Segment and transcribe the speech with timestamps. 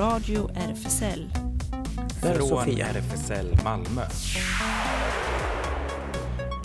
[0.00, 1.30] Radio RFSL.
[2.22, 2.86] Där Från Sofia.
[2.86, 4.02] RFSL Malmö.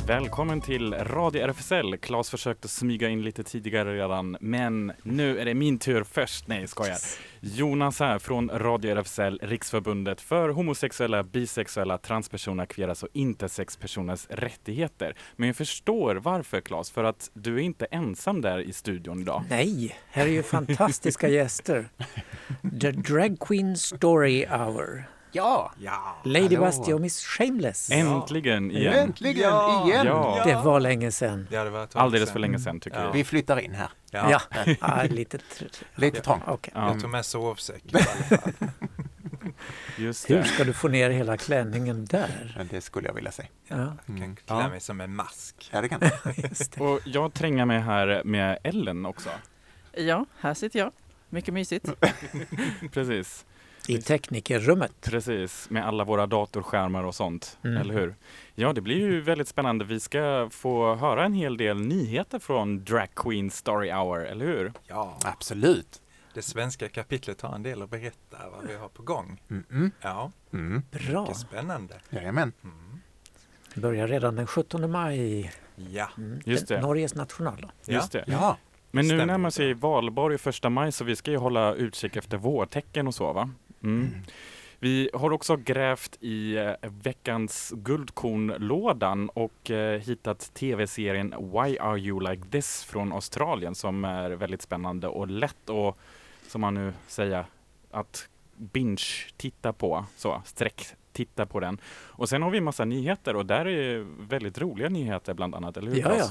[0.08, 1.98] Välkommen till Radio RFSL.
[1.98, 6.48] Claes försökte smyga in lite tidigare redan, men nu är det min tur först.
[6.48, 6.98] Nej, jag skojar.
[7.48, 15.16] Jonas här från Radio RFSL, Riksförbundet för homosexuella, bisexuella, transpersoner, kvinnors och intersexpersoners rättigheter.
[15.36, 19.44] Men jag förstår varför Claes, för att du är inte ensam där i studion idag.
[19.50, 21.90] Nej, här är ju fantastiska gäster.
[22.82, 25.15] The Drag Queen Story Hour.
[25.36, 25.72] Ja!
[25.80, 26.66] Ja, Lady Hallå.
[26.66, 27.92] Busty och Miss Shameless.
[27.92, 28.94] Äntligen igen!
[28.94, 29.86] Äntligen Ja.
[29.88, 30.06] igen!
[30.06, 30.42] Ja.
[30.46, 31.48] Det var länge sedan.
[31.50, 33.04] det hade Alldeles för länge sedan tycker Ja.
[33.06, 33.14] jag.
[33.14, 33.90] Vi flyttar in här.
[34.12, 34.42] Ja,
[34.82, 35.38] ja lite...
[35.96, 36.44] Lite trångt.
[36.48, 38.04] Ja, Jag tog med sovsäck i alla
[38.40, 38.54] fall.
[39.98, 40.44] just Hur det.
[40.44, 42.54] ska du få ner hela klänningen där?
[42.58, 43.44] Men Det skulle jag vilja se.
[43.68, 44.36] Ja, Jag kan Mm.
[44.36, 44.70] klä Ja.
[44.70, 45.70] mig som en mask.
[45.74, 46.78] Ja, det kan det.
[46.80, 49.30] Och jag tränger mig här med Ellen också.
[49.94, 50.92] Ja, här sitter jag.
[51.30, 51.90] Mycket mysigt.
[52.92, 53.46] Precis.
[53.88, 54.92] I teknikerrummet.
[55.02, 57.78] Precis, med alla våra datorskärmar och sånt, Mm.
[57.78, 58.16] eller hur?
[58.56, 59.86] Ja, det blir ju väldigt spännande.
[59.86, 64.74] Vi ska få höra en hel del nyheter från Drag Queen Story Hour, eller hur?
[64.88, 66.02] Ja, Absolut.
[66.34, 69.42] det svenska kapitlet har en del att berätta vad vi har på gång.
[69.48, 69.92] Mm-mm.
[70.02, 70.82] Ja, Mm.
[70.92, 71.22] Bra.
[71.22, 71.94] mycket spännande.
[72.10, 72.52] Jajamän.
[72.64, 72.76] Mm.
[73.76, 75.52] Börjar redan den 17 maj.
[75.76, 76.40] Ja, Mm.
[76.46, 76.82] Just det.
[76.82, 77.72] Norges nationaldag.
[77.88, 78.24] Just det.
[78.28, 78.58] Ja.
[78.92, 83.08] Men nu närmar sig valborg första maj, så vi ska ju hålla utkik efter vårtecken
[83.08, 83.50] och så, va?
[83.86, 84.08] Mm.
[84.80, 92.30] Vi har också grävt i eh, veckans guldkornlådan och eh, hittat tv-serien Why Are You
[92.30, 95.98] Like This från Australien som är väldigt spännande och lätt att,
[96.48, 97.46] som man nu säger,
[97.92, 100.06] att binge-titta på.
[100.16, 101.78] Så, sträck titta på den.
[101.88, 105.92] Och sen har vi massa nyheter och där är väldigt roliga nyheter bland annat, eller
[105.92, 106.00] hur?
[106.00, 106.30] Ja, ja.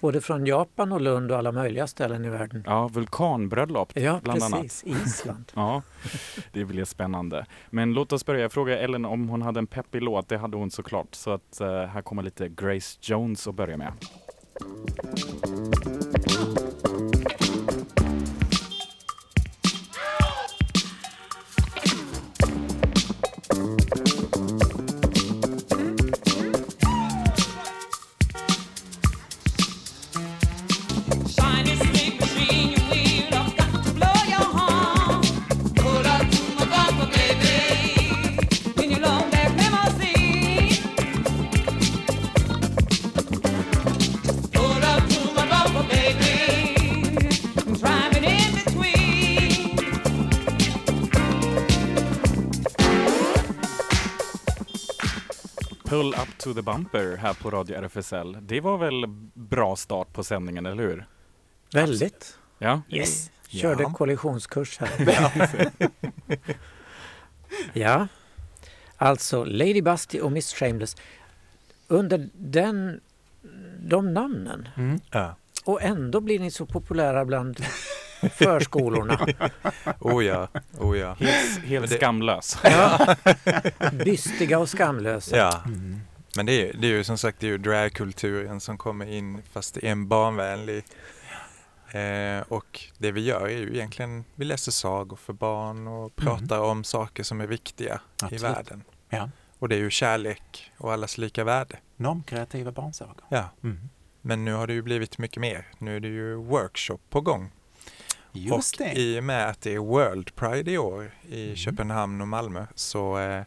[0.00, 2.62] Både från Japan och Lund och alla möjliga ställen i världen.
[2.66, 4.62] Ja, vulkanbröllop Ja, bland annat.
[4.62, 4.84] precis.
[5.06, 5.44] Island.
[5.54, 5.82] Ja,
[6.52, 7.46] det blir spännande.
[7.70, 8.40] Men låt oss börja.
[8.40, 10.28] Jag frågade Ellen om hon hade en peppig låt.
[10.28, 11.14] Det hade hon såklart.
[11.14, 13.92] Så att eh, här kommer lite Grace Jones att börja med.
[56.38, 58.36] To the bumper här på Radio RFSL.
[58.42, 59.04] Det var väl
[59.34, 61.06] bra start på sändningen, eller hur?
[61.72, 62.38] Väldigt.
[62.58, 63.30] Ja, Yes.
[63.48, 63.92] Körde Ja.
[63.92, 64.90] kollisionskurs här.
[67.72, 68.08] ja,
[68.96, 70.96] alltså Lady Busty och Miss Shameless.
[71.88, 73.00] Under den,
[73.80, 75.00] de namnen Mm.
[75.10, 75.36] ja.
[75.64, 77.64] och ändå blir ni så populära bland
[78.32, 79.26] förskolorna.
[80.00, 81.14] Oh ja, oh ja.
[81.20, 82.58] helt, helt det- skamlös.
[82.64, 83.16] Ja.
[84.04, 85.36] Bystiga och skamlösa.
[85.36, 86.00] Ja, Mm.
[86.38, 89.42] Men det är, det är ju som sagt det är ju dragkulturen som kommer in
[89.52, 90.84] fast det är en barnvänlig.
[91.92, 96.58] Eh, och det vi gör är ju egentligen, vi läser sagor för barn och pratar
[96.60, 98.40] om saker som är viktiga Absolut.
[98.40, 98.82] i världen.
[99.08, 99.30] Ja.
[99.58, 101.78] Och det är ju kärlek och allas lika värde.
[101.96, 103.24] Normkreativa barnsagor.
[103.28, 103.88] Ja, Mm.
[104.20, 105.66] men nu har det ju blivit mycket mer.
[105.78, 107.50] Nu är det ju workshop på gång.
[108.32, 108.92] Just och det.
[109.00, 111.56] i och med att det är World Pride i år i Mm.
[111.56, 113.42] Köpenhamn och Malmö så eh,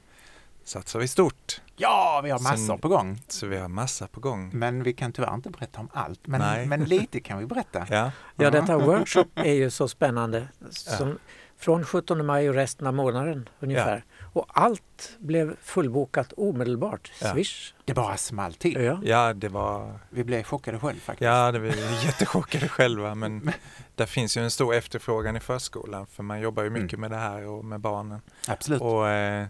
[0.63, 1.61] satsar vi stort.
[1.81, 3.19] Ja, vi har massor Sen- på gång.
[3.27, 4.49] Så vi har massa på gång.
[4.53, 6.27] Men vi kan tyvärr inte berätta om allt.
[6.27, 6.65] Men, Nej.
[6.65, 7.85] men lite kan vi berätta.
[7.89, 10.47] Ja, Ja, detta workshop är ju så spännande.
[10.69, 11.19] Som
[11.57, 14.03] från 17 maj och resten av månaden ungefär.
[14.33, 17.11] Och allt blev fullbokat omedelbart.
[17.21, 17.31] Ja.
[17.33, 17.73] Swish.
[17.85, 18.83] Det bara small till.
[18.83, 18.99] Ja.
[19.03, 21.25] ja det var Vi blev chockade själv faktiskt.
[21.25, 21.69] Ja, det vi
[22.05, 23.51] jättechockade själva men
[23.95, 27.01] där finns ju en stor efterfrågan i förskolan för man jobbar ju mycket Mm.
[27.01, 28.21] med det här och med barnen.
[28.47, 28.81] Absolut.
[28.81, 29.47] Och eh,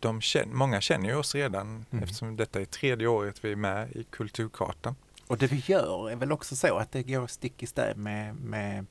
[0.00, 2.04] de känner, många känner ju oss redan Mm.
[2.04, 4.96] eftersom detta är tredje året vi är med i Kulturkartan.
[5.26, 8.34] Och det vi gör är väl också så att det går stick i stäv med,
[8.36, 8.86] med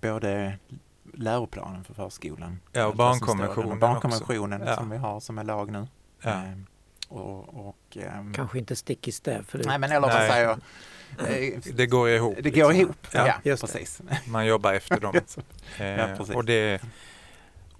[0.00, 0.58] både
[1.14, 2.60] läroplanen för förskolan.
[2.72, 4.72] Ja, och barnkonventionen och barnkonventionen också.
[4.72, 4.76] Ja.
[4.76, 5.86] som vi har som är lag nu.
[6.22, 6.30] Ja.
[6.30, 6.66] Ehm,
[7.08, 9.64] och, och, ehm, Kanske inte stick i stäv för det.
[9.66, 10.60] nej men eller vad säger jag?
[11.74, 12.36] Det går ihop.
[12.42, 12.74] Det går liksom.
[12.80, 14.00] ihop, ja, Ja, precis.
[14.26, 15.14] Man jobbar efter dem.
[15.78, 16.34] Ja, precis.
[16.34, 16.82] och, det,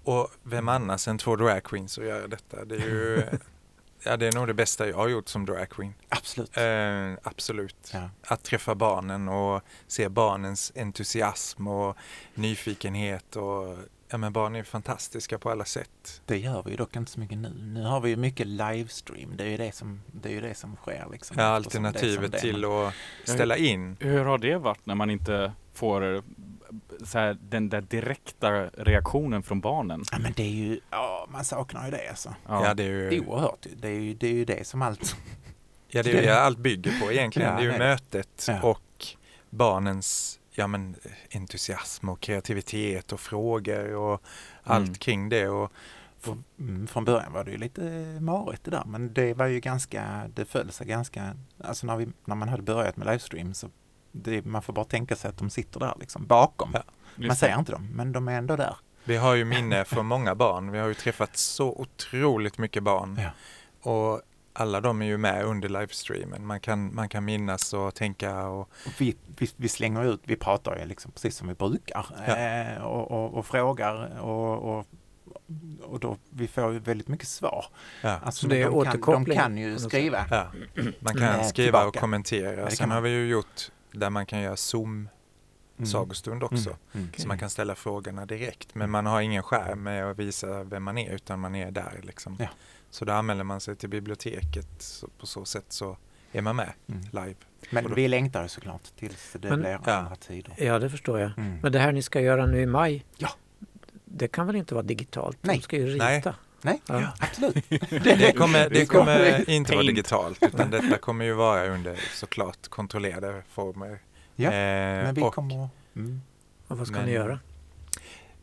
[0.07, 2.65] och vem annars än två dragqueens att göra detta?
[2.65, 3.23] Det är ju
[4.03, 5.93] Ja, det är nog det bästa jag har gjort som dragqueen.
[6.09, 6.57] Absolut.
[6.57, 7.91] Eh, absolut.
[7.93, 8.09] Ja.
[8.27, 11.97] Att träffa barnen och se barnens entusiasm och
[12.35, 13.35] nyfikenhet.
[13.35, 13.77] Och,
[14.09, 16.21] ja, men barn är fantastiska på alla sätt.
[16.25, 17.49] Det gör vi ju dock inte så mycket nu.
[17.49, 19.37] Nu har vi ju mycket livestream.
[19.37, 21.07] Det är ju det som, det är ju det som sker.
[21.11, 22.41] Liksom, Ja, som alternativet det är.
[22.41, 22.93] till att
[23.23, 23.97] ställa in.
[23.99, 26.23] Hur har det varit när man inte får
[27.03, 30.03] så här, den där direkta reaktionen från barnen?
[30.11, 32.35] Ja, men det är ju, ja, man saknar ju det alltså.
[32.47, 33.65] Ja, det är Det är ju oerhört.
[33.65, 33.75] ju.
[33.75, 35.15] Det är ju det, är ju det som allt...
[35.87, 37.49] ja, det är ju allt bygger på egentligen.
[37.49, 37.77] Ja, det är ju det.
[37.77, 38.61] mötet Ja.
[38.61, 39.05] och
[39.49, 40.95] barnens ja, men,
[41.33, 44.21] entusiasm och kreativitet och frågor och
[44.63, 44.95] allt Mm.
[44.95, 45.47] kring det.
[45.49, 45.71] Och,
[46.19, 47.81] Från, mm, från början var det ju lite
[48.21, 52.07] marigt det där, men det var ju ganska, det föll sig ganska, alltså när, vi,
[52.25, 53.69] när man hade börjat med livestream så
[54.23, 56.69] det, man får bara tänka sig att de sitter där liksom bakom.
[56.73, 56.83] Ja,
[57.15, 58.75] man ser inte dem, men de är ändå där.
[59.03, 60.71] Vi har ju minne från många barn.
[60.71, 63.19] Vi har ju träffat så otroligt mycket barn.
[63.21, 63.29] Ja.
[63.91, 64.21] Och
[64.53, 66.45] alla de är ju med under livestreamen.
[66.45, 70.35] Man kan, man kan minnas och tänka och Och Vi, vi, vi slänger ut, vi
[70.35, 72.35] pratar ju liksom precis som vi brukar Ja.
[72.35, 74.85] eh, och, och, och frågar och, och,
[75.81, 77.65] och då, vi får ju väldigt mycket svar.
[78.01, 80.25] ja, Alltså, Så det är de, kan, de kan ju skriva.
[80.31, 80.47] ja.
[80.99, 81.33] man Mm.
[81.33, 81.99] kan skriva och Tillbaka.
[81.99, 82.51] kommentera.
[82.51, 85.09] det kan Sen har vi ju gjort där man kan göra Zoom
[85.77, 85.87] Mm.
[85.87, 86.69] sagostund också.
[86.69, 86.77] Mm.
[86.93, 87.09] Mm.
[87.17, 88.75] Så man kan ställa frågorna direkt.
[88.75, 91.99] Men man har ingen skärm med att visa vem man är utan man är där.
[92.03, 92.35] Liksom.
[92.39, 92.47] Ja.
[92.89, 94.67] Så då anmäler man sig till biblioteket.
[94.81, 95.97] Så på så sätt så
[96.31, 97.01] är man med Mm.
[97.11, 97.35] live.
[97.69, 99.93] Men då- vi längtar såklart tills det Men- blir Ja.
[99.93, 100.53] andra tider.
[100.57, 101.31] Ja, det förstår jag.
[101.37, 101.59] Mm.
[101.63, 103.29] Men det här ni ska göra nu i maj, Ja.
[104.05, 105.37] det kan väl inte vara digitalt?
[105.41, 105.55] Nej.
[105.57, 106.05] De ska ju rita.
[106.05, 106.23] Nej.
[106.61, 107.13] Nej, Ja.
[107.19, 107.69] absolut.
[107.89, 113.43] Det kommer, det kommer inte vara digitalt utan detta kommer ju vara under såklart kontrollerade
[113.49, 113.99] former.
[114.35, 114.53] Ja, Eh,
[115.03, 115.69] Men vi och kommer...
[115.95, 116.21] Mm.
[116.67, 117.39] Och vad ska Men- ni göra?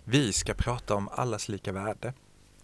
[0.05, 2.13] vi ska prata om allas lika värde.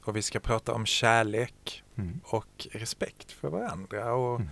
[0.04, 2.20] Och vi ska prata om kärlek Mm.
[2.24, 4.12] och respekt för varandra.
[4.14, 4.48] Och, Mm.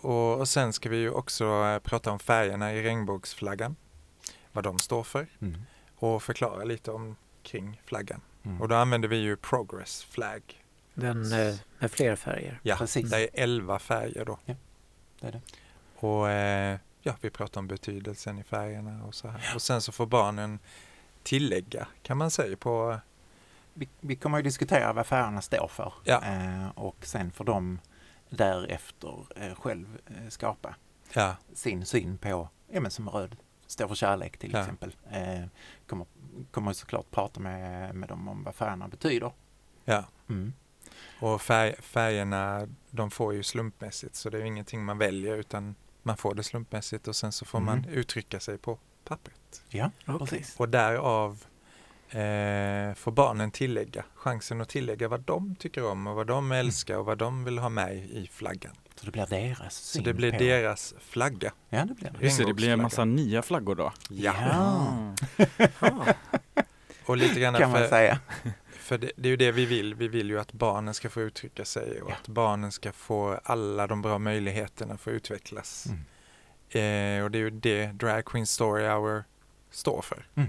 [0.00, 3.76] och, och sen ska vi ju också eh, prata om färgerna i regnbågsflaggan.
[4.52, 5.26] Vad de står för.
[5.40, 5.62] Mm.
[5.96, 8.20] Och förklara lite om kring flaggan.
[8.48, 8.60] Mm.
[8.60, 10.64] Och då använder vi ju Progress Flag.
[10.94, 12.60] Den eh, med fler färger.
[12.62, 13.10] Ja, Precis.
[13.10, 14.38] det är 11 färger då.
[14.44, 14.54] Ja,
[15.20, 15.40] det är det.
[16.06, 19.54] Och eh, ja, vi pratar om betydelsen i färgerna och så här.
[19.54, 20.58] Och sen så får barnen
[21.22, 22.98] tillägga kan man säga på
[23.74, 26.22] Vi, vi kommer ju diskutera vad färgerna står för Ja.
[26.24, 27.78] eh, och sen får de
[28.30, 30.74] därefter eh, själv eh, skapa
[31.12, 33.36] ja, sin syn på, ja men som röd
[33.66, 34.60] står för kärlek till Ja.
[34.60, 34.96] exempel.
[35.10, 35.44] Eh,
[35.86, 36.06] kommer,
[36.50, 39.32] kommer såklart prata med, med dem om vad färgerna betyder.
[39.84, 40.04] ja.
[40.28, 40.52] Mm.
[41.20, 45.74] Och färg, färgerna de får ju slumpmässigt så det är ju ingenting man väljer utan
[46.02, 47.90] man får det slumpmässigt och sen så får man Mm.
[47.90, 49.62] uttrycka sig på pappret.
[49.68, 50.18] Ja, Okej.
[50.18, 50.56] precis.
[50.60, 51.44] Och därav
[52.08, 56.96] eh, får barnen tillägga, chansen att tillägga vad de tycker om och vad de älskar
[56.96, 58.74] och vad de vill ha med i flaggan.
[58.98, 60.38] Så det blir deras Så det blir på.
[60.38, 61.52] deras flagga.
[61.68, 62.24] Ja, det blir det.
[62.24, 63.92] Just det, det blir en massa nya flaggor då.
[64.10, 64.34] Ja.
[64.52, 65.14] Ah.
[67.06, 68.18] Och lite grann kan man för, säga.
[68.70, 69.94] för det, det är ju det vi vill.
[69.94, 72.14] Vi vill ju att barnen ska få uttrycka sig och Ja.
[72.14, 75.86] att barnen ska få alla de bra möjligheterna för att utvecklas.
[75.86, 76.00] Mm.
[76.70, 79.24] Eh, och det är ju det Drag Queen Story Hour
[79.70, 80.26] står för.
[80.34, 80.48] Mm.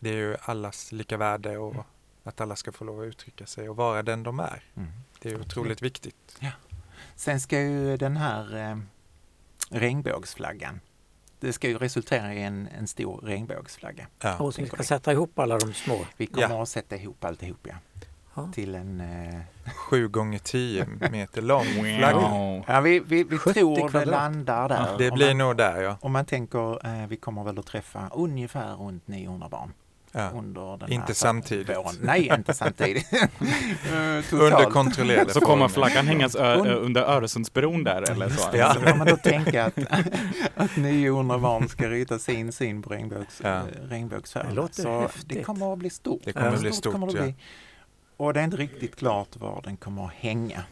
[0.00, 1.84] Det är ju allas lika värde och Mm.
[2.24, 4.62] att alla ska få lov att uttrycka sig och vara den de är.
[4.76, 4.90] Mm.
[5.18, 6.38] Det är otroligt viktigt.
[7.16, 8.76] Sen ska ju den här eh,
[9.70, 10.80] regnbågsflaggan,
[11.40, 14.06] det ska ju resultera i en, en stor regnbågsflagga.
[14.22, 14.38] Ja.
[14.38, 14.84] Och tänker ska vi.
[14.84, 16.06] sätta ihop alla de små.
[16.16, 16.62] Vi kommer Ja.
[16.62, 17.74] att sätta ihop alltihop ja,
[18.34, 18.48] Ja.
[18.54, 19.00] till en...
[19.00, 19.40] Eh,
[19.76, 22.62] Sju gånger tio meter lång flagga.
[22.66, 24.98] Ja, vi vi, vi 70 tror det landar där.
[24.98, 25.96] Det Om blir man, nog där ja.
[26.00, 29.72] Om man tänker, eh, vi kommer väl att träffa ungefär runt 900 barn
[30.14, 30.30] ja.
[30.34, 31.76] under den Inte här samtidigt.
[31.76, 31.94] våren.
[32.02, 33.06] Nej, inte samtidigt.
[33.92, 34.34] Eh.
[34.40, 38.56] Under kontrollerade Så kommer flaggan hängas under Öresundsbron där eller så?
[38.56, 38.74] Ja.
[38.74, 39.78] Så får man då tänka att,
[40.56, 43.48] att 900 barn ska rita sin syn på regnbågs, Ja.
[43.58, 44.50] eh, regnbågsfärgerna.
[44.50, 45.28] Det låter Så häftigt.
[45.28, 46.20] det kommer att bli stort.
[46.24, 47.22] Det kommer att bli stort det ja.
[47.22, 47.34] bli.
[48.16, 50.62] Och det är inte riktigt klart var den kommer att hänga.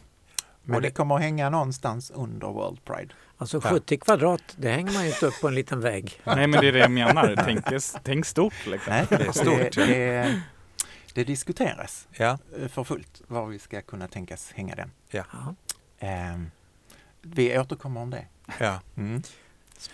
[0.63, 0.87] Men Och det...
[0.87, 3.13] det- kommer att hänga någonstans under World Pride.
[3.37, 3.69] Alltså Ja.
[3.69, 6.21] 70 kvadrat, det hänger man ju inte upp på en liten vägg.
[6.23, 7.65] Nej men det är det jag menar, tänk,
[8.03, 8.93] tänk stort liksom.
[8.93, 10.41] Nej, Det är stort, det, det,
[11.13, 14.91] det diskuteras Ja, eh, för fullt var vi ska kunna tänkas hänga den.
[15.09, 15.23] Ja.
[15.99, 16.51] Ehm,
[17.21, 18.25] vi återkommer om det.
[18.59, 18.79] ja.
[18.97, 19.21] Mm.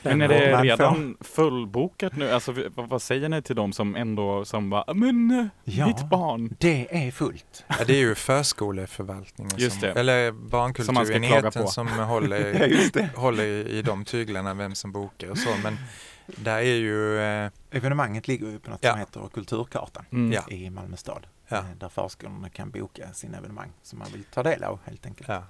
[0.01, 0.45] Men är Spännande.
[0.45, 2.31] det Man redan fullbokat nu?
[2.31, 5.87] Alltså vad, säger ni till dem som ändå som bara, men eh, Ja.
[5.87, 6.55] mitt barn.
[6.59, 7.65] Det är fullt.
[7.67, 9.99] ja det är ju förskoleförvaltningen, Just som, det.
[9.99, 11.67] eller Som barnkulturenheten på.
[11.67, 13.09] som håller, just det.
[13.15, 15.49] håller i, i de tyglarna, vem som bokar och så.
[15.63, 15.77] Men
[16.25, 18.89] där är ju, eh, Evenemanget ligger ju på något Ja.
[18.91, 20.31] som heter Kulturkartan Mm.
[20.31, 20.41] Ja.
[20.55, 21.27] i Malmö stad.
[21.47, 21.57] Ja.
[21.57, 25.29] eh, där förskolorna kan boka sina evenemang som man vill ta del av helt enkelt.
[25.29, 25.43] Ja.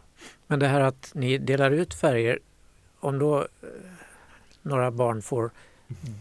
[0.47, 2.39] Men det här att ni delar ut färger,
[2.99, 3.45] om då eh,
[4.61, 5.51] några barn får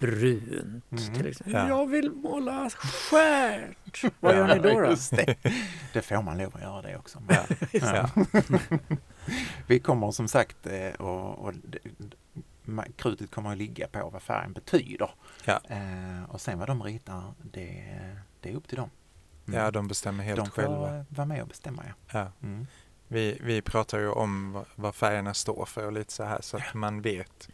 [0.01, 1.15] brunt Mm.
[1.15, 1.55] till exempel.
[1.55, 1.69] Ja.
[1.69, 4.05] Jag vill måla stjärt.
[4.21, 4.81] Vad gör ni då?
[4.81, 4.95] då?
[5.11, 5.37] Det.
[5.93, 7.23] det får man lov att göra det också.
[7.29, 7.45] Ja.
[7.73, 8.11] Ja.
[9.67, 11.53] Vi kommer som sagt eh, och, och
[12.97, 15.11] krutet kommer att ligga på vad färgen betyder.
[15.45, 15.61] Ja.
[15.69, 17.99] Eh, och sen vad de ritar, det,
[18.41, 18.91] det är upp till dem.
[19.49, 19.61] Mm.
[19.61, 21.05] ja, de bestämmer helt de får själva.
[21.09, 21.83] vara med och bestämma.
[21.87, 21.93] Ja.
[22.13, 22.33] Ja.
[22.49, 22.67] Mm.
[23.09, 26.57] Vi, vi pratar ju om vad, vad färgerna står för och lite så här så
[26.57, 27.49] att man vet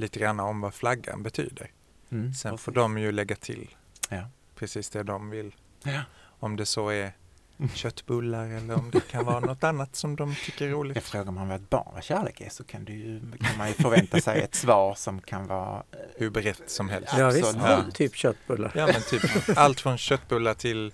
[0.00, 1.70] lite grann om vad flaggan betyder.
[2.10, 3.70] Mm, Sen får de ju lägga till
[4.08, 4.22] Ja.
[4.54, 5.54] precis det de vill.
[5.82, 6.00] Ja.
[6.22, 7.12] Om det så är
[7.74, 11.02] köttbullar eller om det kan vara något annat som de tycker är Jag roligt.
[11.04, 13.74] frågar man vad ett barn vad kärlek är så kan, du, ju- kan man ju
[13.74, 17.14] förvänta sig ett svar som kan vara eh, Hur brett som helst.
[17.18, 17.94] Ja, visst, Absolut.
[17.94, 18.72] typ köttbullar.
[18.74, 20.92] Ja men typ allt från köttbullar till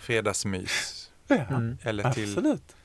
[0.00, 1.10] fredagsmys.
[1.26, 1.78] Ja, Mm.
[1.82, 2.76] Eller till, absolut.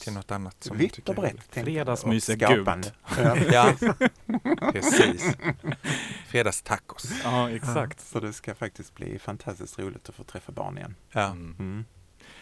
[0.00, 1.36] Till något annat som Vitt tycker och brett.
[1.54, 2.68] Fredagsmys är gult.
[3.18, 3.36] Ja.
[3.36, 3.74] Ja,
[4.72, 5.36] precis.
[6.26, 7.12] Fredagstacos.
[7.24, 8.00] Ja, exakt.
[8.00, 10.94] Så det ska faktiskt bli fantastiskt roligt att få träffa barn igen.
[11.12, 11.56] Ja, Mm.
[11.58, 11.84] Mm.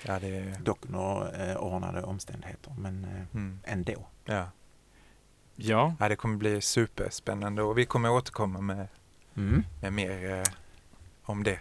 [0.03, 0.59] ja det är...
[0.61, 4.09] Dock några eh, ordnade omständigheter, men eh, Mm, ändå.
[4.25, 4.51] ja.
[5.59, 8.89] Ja, ja, det kommer bli superspännande och vi kommer återkomma med,
[9.37, 9.65] Mm.
[9.81, 10.43] med mer eh,
[11.23, 11.59] om det.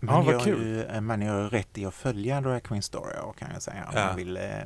[0.00, 0.62] Man, vad gör kul.
[0.66, 3.84] ju, eh, man gör rätt i att följa Drag Queen Story kan jag säga.
[3.84, 4.06] Om Ja.
[4.06, 4.64] man vill eh, eh,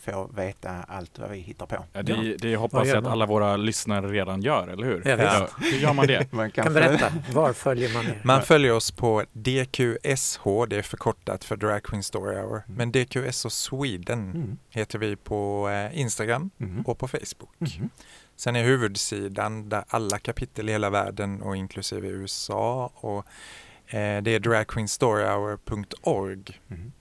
[0.00, 1.84] få veta allt vad vi hittar på.
[1.92, 5.02] ja, det, det hoppas jag att alla våra lyssnare redan gör, eller hur?
[5.08, 5.74] Ja, visst.
[5.74, 6.32] hur gör man det?
[6.32, 8.20] Man Kan följa- berätta, var följer man er?
[8.24, 12.62] Man följer oss på DQSH, det är förkortat för Drag Queen Story Hour.
[12.68, 12.76] Mm.
[12.76, 14.58] Men DQSH Sweden Mm.
[14.70, 16.82] heter vi på eh, Instagram Mm.
[16.82, 17.54] och på Facebook.
[17.76, 17.88] Mm.
[18.36, 23.26] Sen är huvudsidan där alla kapitel i hela världen och inklusive USA och
[23.92, 26.60] eh, det är dragqueenstoryhour.org.
[26.70, 26.92] Mm.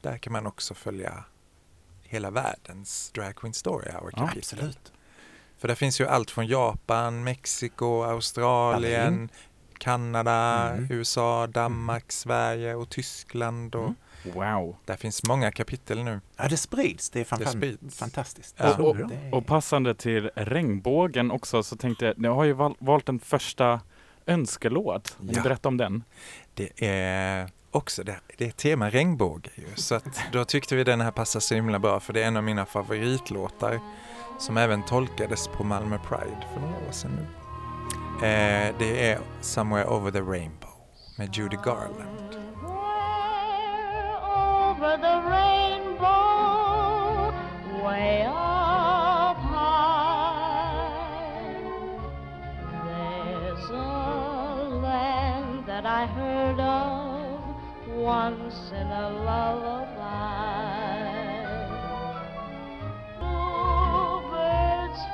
[0.00, 1.24] Där kan man också följa
[2.02, 4.30] hela världens Drag Queen Story Hour Ja.
[4.36, 4.92] Absolut.
[5.58, 9.28] För det finns ju allt från Japan, Mexiko, Australien, Berlin.
[9.78, 10.86] Kanada, Mm.
[10.90, 13.74] USA, Danmark, Sverige och Tyskland.
[13.74, 13.92] Och
[14.24, 14.36] Mm.
[14.36, 14.76] Wow.
[14.84, 16.20] Där finns många kapitel nu.
[16.36, 17.10] Ja, det sprids.
[17.10, 17.98] Det är fan, Det sprids.
[17.98, 18.54] fantastiskt.
[18.58, 18.76] Ja.
[18.76, 23.08] Och, och, och passande till regnbågen också så tänkte jag, ni har ju val, valt
[23.08, 23.80] en första
[24.26, 25.16] önskelåt.
[25.30, 25.42] Ja.
[25.42, 26.04] berätta om den?
[26.54, 29.66] Det är också det, det är tema regnbåge ju.
[29.74, 32.36] Så att då tyckte vi den här passar så himla bra för det är en
[32.36, 33.80] av mina favoritlåtar
[34.38, 37.26] som även tolkades på Malmö Pride för några år sedan nu.
[38.26, 40.70] Eh, det är Somewhere Over the Rainbow
[41.18, 42.44] med Judy Garland.
[44.84, 46.04] over the rainbow,
[47.82, 48.43] way up
[56.04, 57.40] I heard of
[57.96, 59.94] once in a lullaby.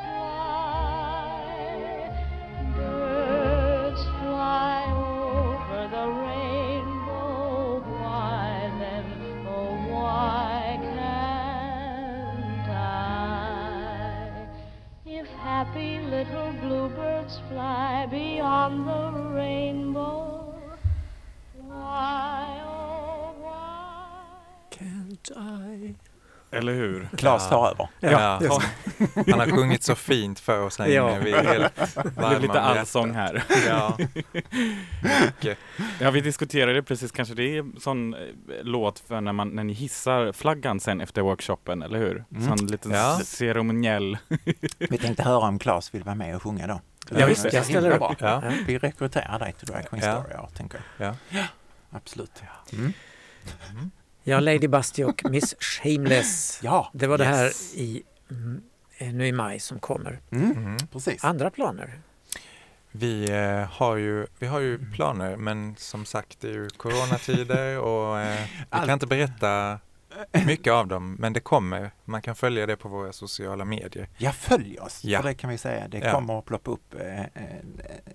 [0.02, 0.50] Fly,
[2.74, 7.86] birds fly over the rainbow.
[7.86, 9.06] Why then,
[9.46, 12.82] oh why can't I?
[15.06, 19.19] If happy little bluebirds fly beyond the
[25.30, 25.94] I?
[26.52, 27.08] Eller hur?
[27.16, 27.88] Claes tar över.
[28.00, 28.40] Ja,
[29.30, 31.10] han har sjungit så fint för oss här Ja.
[31.10, 31.20] inne.
[31.24, 33.44] Vi är lite allsång här.
[33.68, 33.98] Ja.
[35.26, 35.58] Mycket.
[36.00, 38.20] Ja, vi diskuterade precis, kanske det är en sån eh,
[38.62, 42.24] låt för när, man, när ni hissar flaggan sen efter workshopen, eller hur?
[42.34, 42.48] Mm.
[42.56, 43.20] Sån liten Ja.
[43.24, 44.18] ceremoniell.
[44.78, 46.80] Vi tänkte höra om Claes vill vara med och sjunga då.
[47.18, 48.00] Ja, visst, jag ställer upp.
[48.00, 48.14] Ja.
[48.18, 48.42] Ja.
[48.66, 50.22] Vi rekryterar dig till Drag Queen Ja.
[50.22, 51.14] Story tänker jag.
[51.30, 51.44] Ja.
[51.90, 52.42] Absolut.
[52.72, 52.92] Mm.
[54.30, 56.60] Ja, Lady Busty och Miss Shameless.
[56.62, 57.74] Ja, Det var det här yes.
[57.74, 58.62] i, mm,
[58.98, 60.20] eh, nu i maj som kommer.
[60.30, 60.50] Mm.
[60.50, 60.76] Mm.
[60.92, 61.24] Precis.
[61.24, 62.00] Andra planer?
[62.92, 67.78] Vi, eh, har ju, vi har ju planer men som sagt det är ju coronatider
[67.78, 69.78] och eh, vi kan inte berätta
[70.46, 71.90] mycket av dem men det kommer.
[72.04, 74.08] Man kan följa det på våra sociala medier.
[74.18, 75.04] Ja, följ oss.
[75.04, 75.20] Ja.
[75.22, 75.88] För det kan vi säga.
[75.88, 76.12] Det Ja.
[76.12, 77.26] kommer att ploppa upp eh, eh,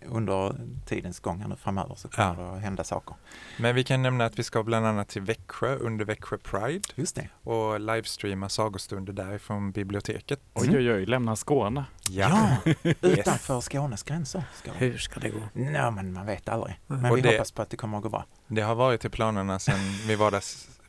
[0.06, 2.50] under tidens gång här nu framöver så kommer Ja.
[2.50, 3.16] det att hända saker.
[3.60, 7.16] Men vi kan nämna att vi ska bland annat till Växjö under Växjö Pride Just
[7.16, 7.30] det.
[7.44, 10.40] och livestreama sagostunder därifrån biblioteket.
[10.54, 11.86] Oj, oj, oj, lämna Skåne.
[12.10, 12.58] Ja,
[13.02, 14.44] utanför Skånes gränser.
[14.56, 14.78] Ska vi.
[14.78, 15.40] Hur ska det gå?
[15.54, 16.80] Nej, men man vet aldrig.
[16.88, 18.26] Men Och vi det- hoppas på att det kommer att gå bra.
[18.48, 20.44] Det har varit i planerna sedan vi var där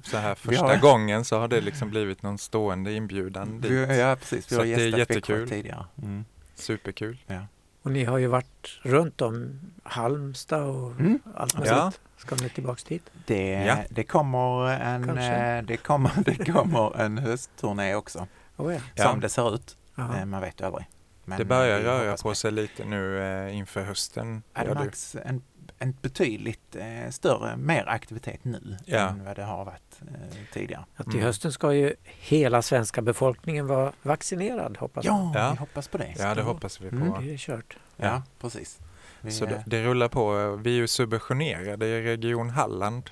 [0.06, 3.70] så här första har- gången så har det liksom blivit någon stående inbjudan dit.
[3.70, 4.52] Vi, ja, precis.
[4.52, 5.48] Vi Så har det är jättekul.
[5.48, 5.84] tidigare.
[6.02, 6.24] Mm.
[6.54, 7.18] Superkul.
[7.26, 7.40] Ja.
[7.82, 11.18] Och ni har ju varit runt om Halmstad och Mm.
[11.34, 11.72] allt möjligt.
[11.76, 11.92] Ja.
[12.16, 13.02] Ska ni tillbaks dit?
[13.26, 13.76] Det, Ja.
[13.90, 15.24] det, kommer en, Kanske.
[15.34, 18.80] eh, det, kommer, det kommer en höstturné också, Oh, ja.
[18.94, 19.04] Ja.
[19.10, 19.76] som det ser ut.
[19.94, 20.18] Jaha.
[20.18, 20.86] Eh, Man vet ju aldrig.
[21.24, 24.42] Men, det börjar eh, röra på sig lite nu eh, inför hösten.
[24.54, 24.74] Ja, det.
[24.74, 25.42] märks en,
[25.78, 28.98] en betydligt eh, större, mer aktivitet nu Ja.
[28.98, 30.84] än vad det har varit eh, tidigare.
[30.96, 31.26] Att till Mm.
[31.26, 35.14] hösten ska ju hela svenska befolkningen vara vaccinerad hoppas jag.
[35.14, 35.50] Ja, Ja.
[35.50, 36.14] vi hoppas på det.
[36.18, 36.96] Ja, det hoppas vi på.
[36.96, 37.24] Mm.
[37.26, 37.76] Det är kört.
[37.96, 38.78] Ja, precis.
[39.20, 40.56] Vi, Så det, eh, det rullar på.
[40.56, 43.10] Vi är ju subventionerade i Region Halland.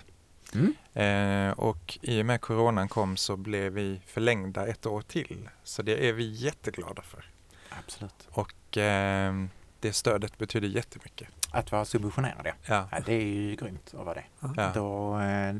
[0.54, 5.48] mm, Eh, och i och med coronan kom så blev vi förlängda ett år till.
[5.64, 7.24] Så det är vi jätteglada för.
[7.78, 8.28] absolut.
[8.30, 9.34] Och eh,
[9.84, 11.28] det stödet betyder jättemycket.
[11.50, 12.52] Att vara subventionerad, ja.
[12.92, 12.98] Ja.
[13.06, 14.24] Det är ju grymt att vara det.
[14.56, 15.54] ja, Då, eh,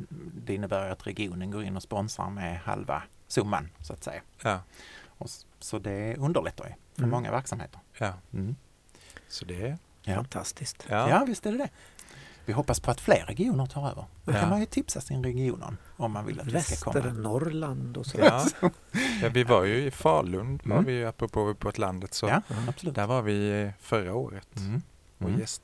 [0.45, 4.21] det innebär att regionen går in och sponsrar med halva summan, så att säga.
[4.43, 4.61] ja,
[5.19, 7.11] Och, så det underlättar ju för Mm.
[7.11, 7.81] många verksamheter.
[7.99, 8.13] ja.
[8.33, 8.57] Mm.
[9.29, 10.15] Så det, Ja.
[10.15, 10.87] Fantastiskt.
[10.89, 11.11] ja.
[11.11, 11.25] Ja.
[11.25, 11.69] visst är det det.
[12.47, 14.05] Vi hoppas på att fler regioner tar över.
[14.25, 14.41] Då Ja.
[14.41, 17.05] kan man ju tipsa sin region om, om man vill att vi ska komma.
[17.05, 18.19] Västernorrland och så.
[18.19, 18.45] Ja.
[19.23, 20.85] ja, vi var ju i Falun, var Mm.
[20.87, 22.15] vi ju apropå Uppåt landet.
[22.15, 22.95] Så Ja, absolut.
[22.95, 24.83] där var vi förra året Mm.
[25.19, 25.41] och Mm.
[25.41, 25.63] gäst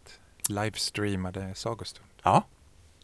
[0.49, 2.07] livestreamade sagostund.
[2.23, 2.45] Ja,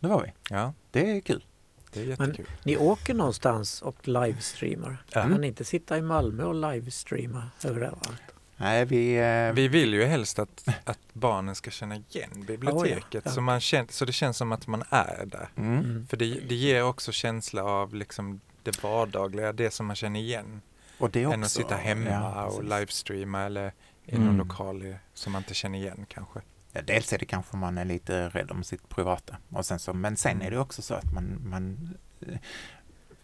[0.01, 0.33] det var vi.
[0.51, 1.45] Ja, Det är kul.
[1.93, 2.47] det är jättekul.
[2.65, 5.05] Ni åker någonstans och livestreamar.
[5.13, 5.23] Ja.
[5.23, 8.23] Kan ni inte sitta i Malmö och livestreama överallt?
[8.57, 9.17] Nej, vi...
[9.17, 13.31] Eh, Vi vill ju helst att, att barnen ska känna igen biblioteket Ja, ja.
[13.31, 15.49] Så, man känner, så det känns som att man är där.
[15.57, 15.79] mm.
[15.79, 16.07] Mm.
[16.07, 20.63] För det, det ger också känsla av liksom det vardagliga, det som man känner igen.
[20.99, 21.35] Och det också...
[21.35, 23.73] än att sitta hemma ja, och livestreama eller
[24.05, 24.27] i Mm.
[24.27, 26.41] någon lokal i- som man inte känner igen kanske.
[26.73, 29.37] Ja, dels är det kanske man är lite rädd om sitt privata.
[29.51, 30.47] Och sen så, men sen Mm.
[30.47, 32.39] är det också så att man, man eh,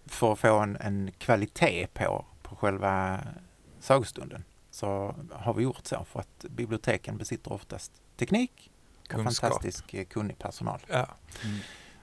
[0.06, 3.20] för att få en, en kvalitet på, på själva
[3.80, 4.44] sagostunden
[4.74, 8.70] så har vi gjort så för att biblioteken besitter oftast teknik
[9.02, 9.50] och Kunskap.
[9.50, 11.06] fantastisk eh, kunnig personal Ja,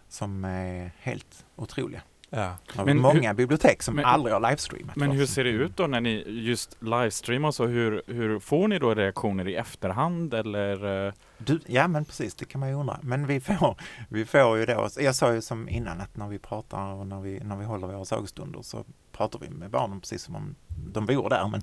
[0.10, 2.02] som är helt otroliga.
[2.30, 2.56] ja.
[2.86, 4.96] Men många bibliotek som men- aldrig har livestreamat.
[4.96, 7.66] Men hur ser det ut då när ni just livestreamar så?
[7.68, 11.06] Hur, hur får ni då reaktioner i efterhand eller?
[11.08, 13.00] eh, Du, ja men precis, det kan man ju undra.
[13.02, 13.78] Men vi får,
[14.10, 17.22] vi får ju då, jag sa ju som innan att när vi pratar och när
[17.22, 21.06] vi, när vi håller våra sagostunder så pratar vi med barnen precis som om de
[21.06, 21.48] bor där.
[21.48, 21.62] Men,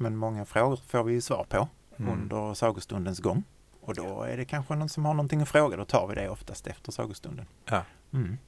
[0.00, 2.12] men många frågor får vi ju svar på Mm.
[2.12, 3.44] under sagostundens gång.
[3.80, 6.28] Och då är det kanske någon som har någonting att fråga, då tar vi det
[6.28, 7.46] oftast efter sagostunden.
[7.64, 7.82] Ja.
[8.12, 8.38] Mm.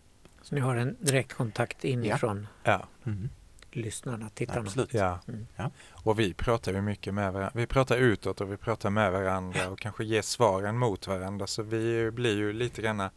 [0.42, 3.28] Så ni har en direktkontakt inifrån Ja, Mm.
[3.70, 4.60] lyssnarna, tittarna?
[4.60, 4.94] Absolut.
[4.94, 5.18] ja.
[5.28, 5.46] Mm.
[5.56, 5.70] Ja.
[5.90, 7.52] Och vi pratar ju mycket med varandra.
[7.54, 11.46] Vi pratar utåt och vi pratar med varandra och kanske ger svaren mot varandra.
[11.46, 13.10] Så vi blir ju lite granna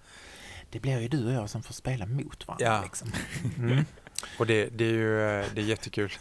[0.69, 2.65] Det blir ju du och jag som får spela mot varandra.
[2.65, 2.81] Ja.
[2.83, 3.11] Liksom.
[3.57, 3.85] Mm.
[4.39, 6.11] Och det, det är ju eh, det är jättekul.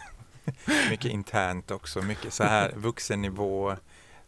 [0.91, 3.77] mycket internt också, mycket så här vuxennivå.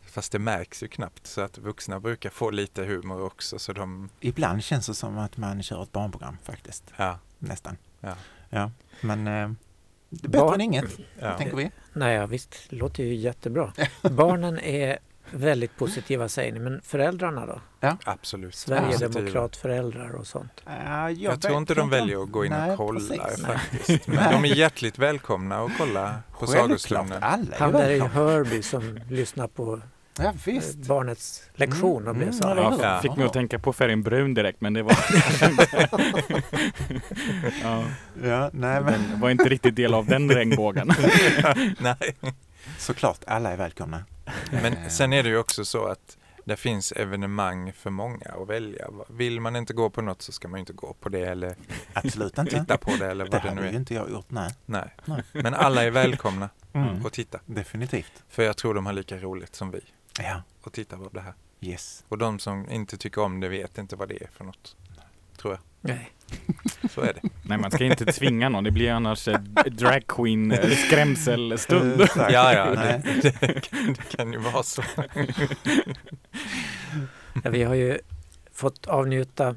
[0.06, 4.08] Fast det märks ju knappt så att vuxna brukar få lite humor också så de,
[4.20, 6.84] Ibland känns det som att man kör ett barnprogram faktiskt.
[6.96, 7.76] ja, Nästan.
[8.00, 8.14] Ja.
[8.50, 8.70] ja.
[9.00, 9.50] Men eh,
[10.10, 11.38] det är bättre Barn- än inget, ja.
[11.38, 11.70] tänker vi.
[11.92, 13.72] Nej, ja, visst, det låter ju jättebra.
[14.02, 14.98] Barnen är
[15.34, 17.60] väldigt positiva säger ni, men föräldrarna då?
[18.04, 18.54] absolut.
[18.54, 20.62] Sverigedemokratföräldrar och sånt.
[20.66, 23.46] Ja, jag Jag tror inte de väljer att gå in Nej, och kolla precis.
[23.46, 24.06] faktiskt.
[24.06, 27.22] Men de är hjärtligt välkomna att kolla på sagostunden.
[27.58, 27.98] Han där i.
[27.98, 29.80] Hörby som lyssnar på
[30.18, 30.76] Ja, eh, visst.
[30.76, 32.64] barnets lektion och blev Mm, så mm?
[32.80, 34.92] Ja, fick mig att tänka på färgen brun direkt men det var...
[37.62, 37.84] ja,
[38.22, 40.90] Ja, nej, men den var inte riktigt del av den regnbågen.
[41.78, 42.16] Nej.
[42.78, 44.04] såklart, alla är välkomna.
[44.50, 48.88] Men sen är det ju också så att det finns evenemang för många att välja.
[49.08, 51.56] Vill man inte gå på något så ska man ju inte gå på det eller
[51.92, 52.60] Absolut inte.
[52.60, 53.78] titta på det eller Det vad det hade nu ju är.
[53.78, 54.54] inte jag gjort, nej.
[54.66, 54.94] Nej.
[55.04, 55.22] Nej.
[55.32, 57.06] Men alla är välkomna Mm.
[57.06, 57.40] att titta.
[57.46, 58.12] Definitivt.
[58.28, 59.80] För jag tror de har lika roligt som vi
[60.18, 61.34] Ja, att titta på det här.
[61.60, 62.04] yes.
[62.08, 64.76] Och de som inte tycker om det vet inte vad det är för något.
[65.36, 65.60] Tror jag.
[65.84, 66.10] Nej.
[66.90, 67.28] Så är det.
[67.42, 68.64] Nej, man ska inte tvinga någon.
[68.64, 69.38] Det blir annars eh,
[69.70, 72.00] drag queen eh, skrämselstund.
[72.00, 72.32] Exakt.
[72.32, 74.82] Ja, ja, det, det, kan, det kan ju vara så.
[77.44, 77.98] Ja, vi har ju
[78.52, 79.56] fått avnjuta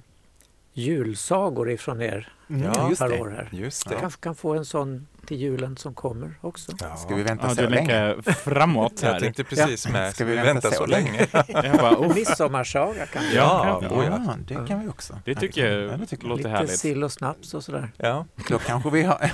[0.74, 3.20] julsagor ifrån er Ja, just per det.
[3.22, 3.50] år här.
[3.52, 3.96] Just det.
[3.96, 6.72] kanske kan få en sån till julen som kommer också.
[6.80, 6.96] Ja.
[6.96, 8.16] Ska vi vänta Ja, så länge?
[8.34, 9.20] framåt Jag här.
[9.20, 11.28] tänkte precis med, Ska vi vänta så länge?
[11.48, 13.36] Jag bara, oh, Midsommarsaga kanske?
[13.36, 14.20] Ja, Ja, oh ja.
[14.28, 15.20] Ja, det kan vi också.
[15.26, 16.30] Det tycker jag Ja, det tycker jag.
[16.30, 16.80] låter Lite härligt.
[16.80, 17.92] sill och snaps och sådär.
[17.98, 19.32] Ja, Då kanske vi har...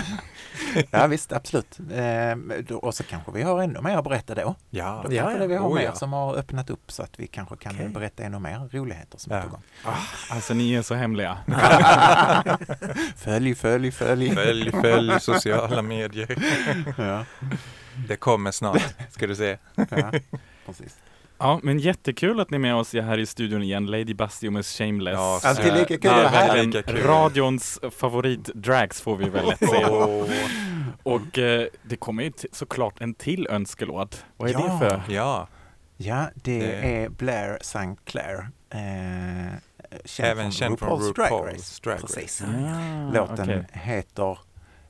[0.90, 1.78] ja visst, absolut.
[1.94, 4.54] Ehm, då- och så kanske vi har ännu mer att berätta då.
[4.70, 5.04] ja.
[5.08, 5.38] Då Ja, kanske ja.
[5.42, 5.94] det vi har Oh, mer ja.
[5.94, 7.88] som har öppnat upp så att vi kanske kan Okej.
[7.88, 9.42] berätta ännu mer roligheter som är Ja.
[9.42, 9.62] på gång.
[10.30, 11.38] Alltså ni är så hemliga.
[13.16, 14.34] Följ, följ, följ.
[14.34, 16.36] Följ, följ sociala medier.
[16.98, 17.24] Ja,
[18.08, 19.58] Det kommer snart, ska du se.
[19.74, 20.12] ja.
[20.66, 20.98] precis.
[21.38, 24.66] Ja, men jättekul att ni är med oss här i studion igen, Lady Bastio med
[24.66, 25.14] Shameless.
[25.14, 26.46] Ja, Alltid lika kul att vara här.
[26.46, 27.02] verkligen Lika kul.
[27.02, 29.90] Radions favorit-drags får vi väl lätt säga.
[29.90, 30.24] Åh,
[31.02, 34.24] Och eh, det kommer ju såklart en till önskelåt.
[34.36, 34.58] Vad är Ja.
[34.60, 35.14] det för?
[35.14, 35.48] ja,
[35.96, 37.78] Ja, det Det- är Blair St.
[38.04, 38.48] Clair.
[38.70, 38.78] Eh,
[40.04, 41.56] känd även känd från RuPaul's Drag Race.
[41.56, 42.06] RuPaul's Drag Race.
[42.06, 42.42] Precis.
[42.42, 43.66] Ah, Låten okej.
[43.72, 44.38] heter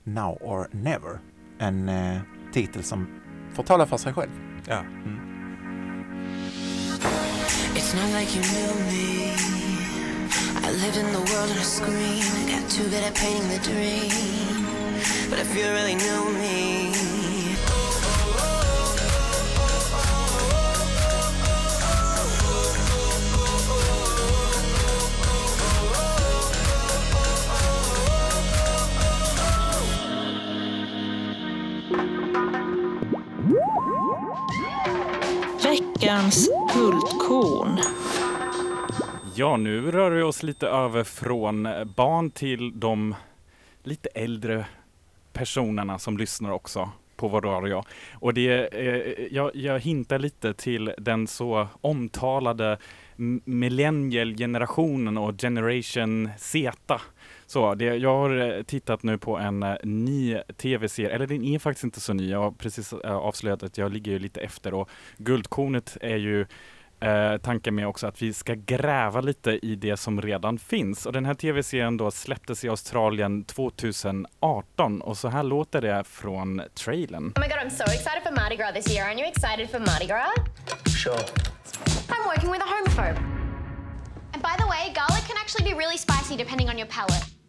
[0.04, 1.18] Now or Never.
[1.58, 2.20] En eh,
[2.52, 3.06] titel som
[3.54, 4.30] får tala för sig själv.
[4.66, 4.84] Ja.
[7.74, 9.32] It's not like you knew me.
[10.64, 12.22] I lived in the world on a screen.
[12.48, 14.66] Got too good at painting the dream.
[15.30, 16.92] But if you really knew me,
[36.10, 37.78] Veckans guldkorn.
[39.34, 43.14] Ja, nu rör vi oss lite över från barn till de
[43.82, 44.66] lite äldre
[45.32, 47.84] personerna som lyssnar också på vår radio.
[48.12, 52.78] Och det, eh, jag, jag hintar lite till den så omtalade
[53.18, 57.00] m- millennial-generationen och generation Z.
[57.50, 61.58] Så det, jag har eh, tittat nu på en eh, ny tv-serie, eller den är
[61.58, 62.30] faktiskt inte så ny.
[62.30, 66.46] Jag har precis eh, avslöjat att jag ligger ju lite efter och Guldkornet är ju
[67.00, 71.06] eh, tanken med också att vi ska gräva lite i det som redan finns.
[71.06, 76.62] Och den här tv-serien då släpptes i Australien 2018 och så här låter det från
[76.74, 77.32] trailern.
[77.36, 79.06] Oh my god, I'm so excited for Mardi Gras this year.
[79.08, 80.34] Aren't you excited for Mardi Gras?
[80.96, 81.22] Sure.
[82.08, 83.18] I'm working with a homophobe.
[84.34, 87.39] And by the way, garlic can actually be really spicy depending on your palate.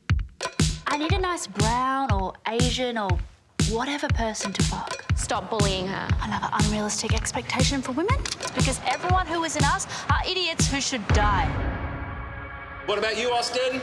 [0.94, 3.18] I need a nice brown or Asian or
[3.70, 5.06] whatever person to fuck.
[5.16, 6.08] Stop bullying her.
[6.22, 8.18] Another unrealistic expectation for women?
[8.54, 11.48] Because everyone who isn't us are idiots who should die.
[12.88, 13.80] What about you, Austin?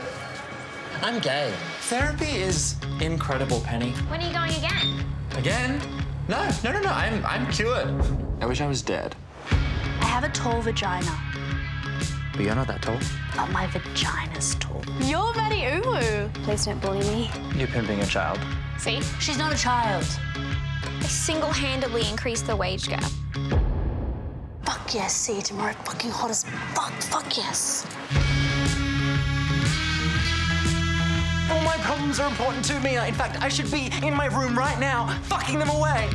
[1.01, 1.51] I'm gay.
[1.89, 3.89] Therapy is incredible, Penny.
[4.07, 5.03] When are you going again?
[5.35, 5.81] Again?
[6.27, 6.89] No, no, no, no.
[6.89, 7.89] I'm I'm cured.
[8.39, 9.15] I wish I was dead.
[9.49, 11.19] I have a tall vagina,
[12.39, 12.97] But you're not that tall.
[13.35, 14.81] but my vagina's tall.
[15.01, 16.33] You're Maddie Uwu.
[16.45, 17.29] Please don't bully me.
[17.57, 18.39] You're pimping a child.
[18.77, 19.01] See?
[19.19, 20.05] She's not a child.
[21.01, 23.03] I single handedly increased the wage gap.
[24.63, 25.73] Fuck yes, see you tomorrow.
[25.83, 26.93] Fucking hot as fuck.
[27.11, 27.85] Fuck yes.
[31.51, 32.95] All my problems are important to me.
[32.95, 36.09] In fact, I should be in my room right now, fucking them away.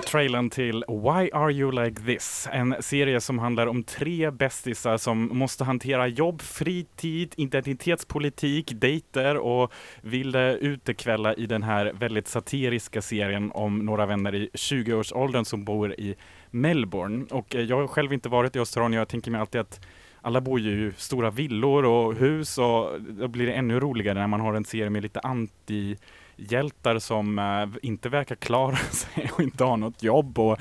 [0.00, 2.48] Var trailern till Why Are You Like This?
[2.52, 9.72] En serie som handlar om tre bästisar som måste hantera jobb, fritid, identitetspolitik, dejter och
[10.00, 15.92] vill utekvälla i den här väldigt satiriska serien om några vänner i 20-årsåldern som bor
[15.92, 16.14] i
[16.50, 17.26] Melbourne.
[17.30, 18.98] Och eh, jag har själv inte varit i Australien.
[18.98, 19.80] Jag tänker mig alltid att
[20.20, 24.18] alla bor ju i stora villor och hus och eh, då blir det ännu roligare
[24.18, 25.96] när man har en serie med lite anti
[26.40, 30.38] hjältar som eh, inte verkar klara sig och inte har något jobb.
[30.38, 30.58] Och,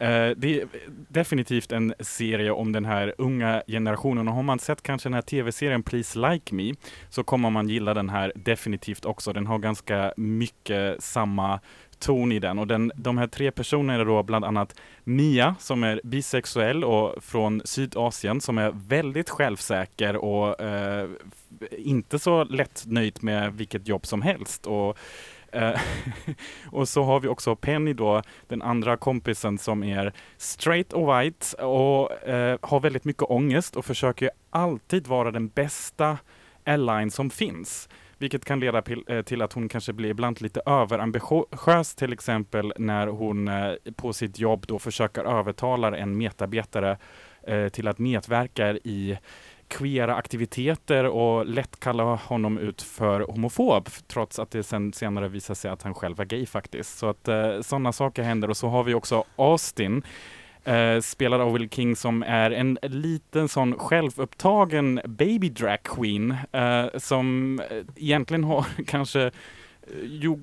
[0.00, 0.68] eh, det är
[1.08, 5.22] definitivt en serie om den här unga generationen och har man sett kanske den här
[5.22, 6.74] tv-serien Please Like Me
[7.08, 9.32] så kommer man gilla den här definitivt också.
[9.32, 11.60] Den har ganska mycket samma
[12.04, 15.84] ton i den och den, de här tre personerna är då bland annat Mia som
[15.84, 21.08] är bisexuell och från Sydasien som är väldigt självsäker och eh,
[21.70, 24.66] inte så lätt nöjd med vilket jobb som helst.
[24.66, 24.98] Och,
[25.52, 25.80] eh,
[26.70, 31.56] och så har vi också Penny då, den andra kompisen som är straight och white
[31.56, 36.18] och eh, har väldigt mycket ångest och försöker ju alltid vara den bästa
[36.64, 37.88] ally som finns.
[38.18, 42.72] Vilket kan leda till, eh, till att hon kanske blir ibland lite överambitiös till exempel
[42.76, 46.98] när hon eh, på sitt jobb då försöker övertala en medarbetare
[47.42, 49.18] eh, till att medverka i
[49.68, 55.54] queera aktiviteter och lätt kalla honom ut för homofob trots att det sen senare visar
[55.54, 56.98] sig att han själv är gay faktiskt.
[56.98, 60.02] Så att eh, sådana saker händer och så har vi också Austin
[60.64, 66.86] eh, spelad av Will King som är en liten sån självupptagen baby drag queen eh,
[66.96, 69.30] som eh, egentligen har kanske eh,
[70.02, 70.40] jo,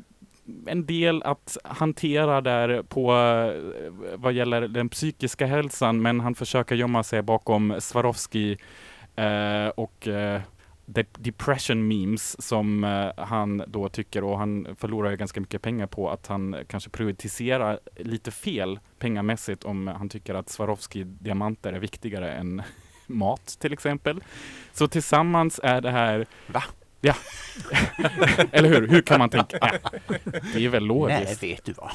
[0.66, 6.76] en del att hantera där på eh, vad gäller den psykiska hälsan, men han försöker
[6.76, 8.58] gömma sig bakom Swarovski
[9.16, 10.42] eh, och eh,
[11.18, 16.10] depression memes som eh, han då tycker och han förlorar ju ganska mycket pengar på
[16.10, 22.62] att han kanske prioriterar lite fel pengamässigt om han tycker att Swarovski-diamanter är viktigare än
[23.08, 24.24] mat till exempel.
[24.74, 26.26] Så tillsammans är det här...
[26.48, 26.64] Va?
[27.02, 27.14] Ja.
[28.52, 28.88] Eller hur?
[28.88, 29.58] Hur kan man tänka?
[29.62, 29.90] Ja.
[30.54, 31.42] Det är väl logiskt.
[31.42, 31.92] Nej, vet du vad?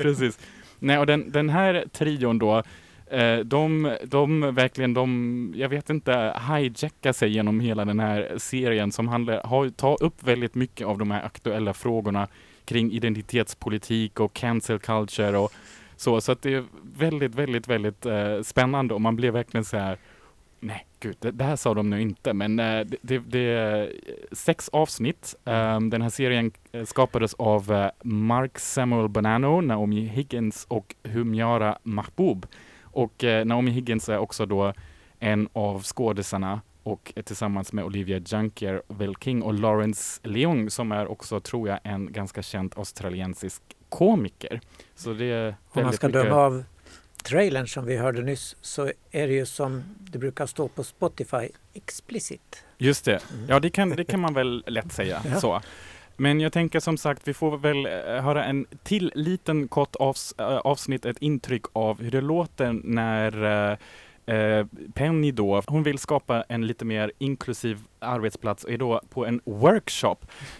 [0.00, 0.38] Precis.
[0.78, 2.62] Nej, och den, den här trion då,
[3.10, 8.92] Eh, de, de verkligen, de, jag vet inte, hijackar sig genom hela den här serien
[8.92, 12.28] som handlar, har, tar upp väldigt mycket av de här aktuella frågorna
[12.64, 15.52] kring identitetspolitik och cancel culture och
[15.96, 16.20] så.
[16.20, 16.64] Så att det är
[16.96, 19.98] väldigt, väldigt, väldigt eh, spännande och man blir verkligen så här
[20.60, 23.92] Nej, gud, det, det här sa de nu inte, men eh, det, det, det är
[24.32, 25.34] sex avsnitt.
[25.44, 31.78] Um, den här serien eh, skapades av eh, Mark Samuel Bonanno, Naomi Higgins och Humyara
[31.82, 32.46] Mahbub.
[32.96, 34.72] Och eh, Naomi Higgins är också då
[35.18, 41.06] en av skådisarna och tillsammans med Olivia Junker, Will King och Lawrence Leung som är
[41.06, 44.60] också, tror jag, en ganska känd australiensisk komiker.
[44.94, 46.64] Så det är Om man ska mycket- döma av
[47.24, 51.48] trailern som vi hörde nyss så är det ju som det brukar stå på Spotify,
[51.74, 52.64] explicit.
[52.78, 53.20] Just det.
[53.48, 55.22] Ja, det kan, det kan man väl lätt säga.
[55.32, 55.40] Ja.
[55.40, 55.60] Så.
[56.16, 60.34] Men jag tänker som sagt, vi får väl eh, höra en till liten kort avs,
[60.38, 63.78] eh, avsnitt, ett intryck av hur det låter när eh,
[64.36, 69.26] eh, Penny då, hon vill skapa en lite mer inklusiv arbetsplats och är då på
[69.26, 70.16] en workshop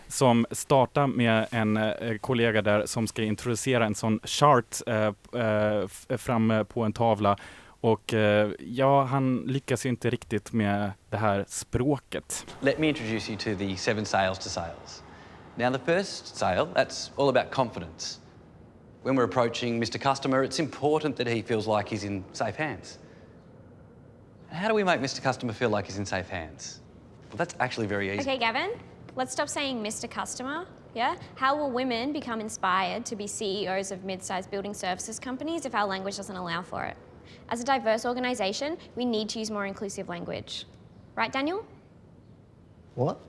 [0.09, 6.17] som startar med en eh, kollega där som ska introducera en sån chart eh, eh,
[6.17, 7.37] framme på en tavla
[7.81, 12.47] och eh, ja, han lyckas ju inte riktigt med det här språket.
[12.61, 15.03] Let me introduce you to the seven sales to sales.
[15.59, 18.21] Now, the first sale, that's all about confidence.
[19.03, 19.99] When we're approaching Mr.
[19.99, 22.99] Customer, it's important that he feels like he's in safe hands.
[24.51, 25.23] And how do we make Mr.
[25.23, 26.81] Customer feel like he's in safe hands?
[27.31, 28.21] Well, that's actually very easy.
[28.21, 28.73] Okay, Gavin,
[29.15, 30.11] let's stop saying Mr.
[30.11, 30.67] Customer.
[30.95, 31.17] Yeah?
[31.37, 35.75] How will women become inspired to be CEOs of mid sized building services companies if
[35.75, 36.97] our language doesn't allow for it?
[37.49, 40.67] As a diverse organisation, we need to use more inclusive language.
[41.15, 41.65] Right, Daniel?
[42.95, 43.21] What?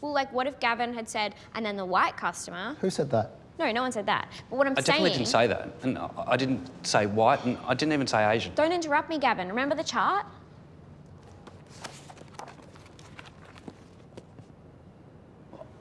[0.00, 2.76] Well, like, what if Gavin had said, and then the white customer?
[2.80, 3.32] Who said that?
[3.58, 4.28] No, no one said that.
[4.48, 4.84] But what I'm saying.
[4.84, 5.68] I definitely didn't say that.
[5.82, 8.54] And I I didn't say white, and I didn't even say Asian.
[8.54, 9.48] Don't interrupt me, Gavin.
[9.48, 10.24] Remember the chart?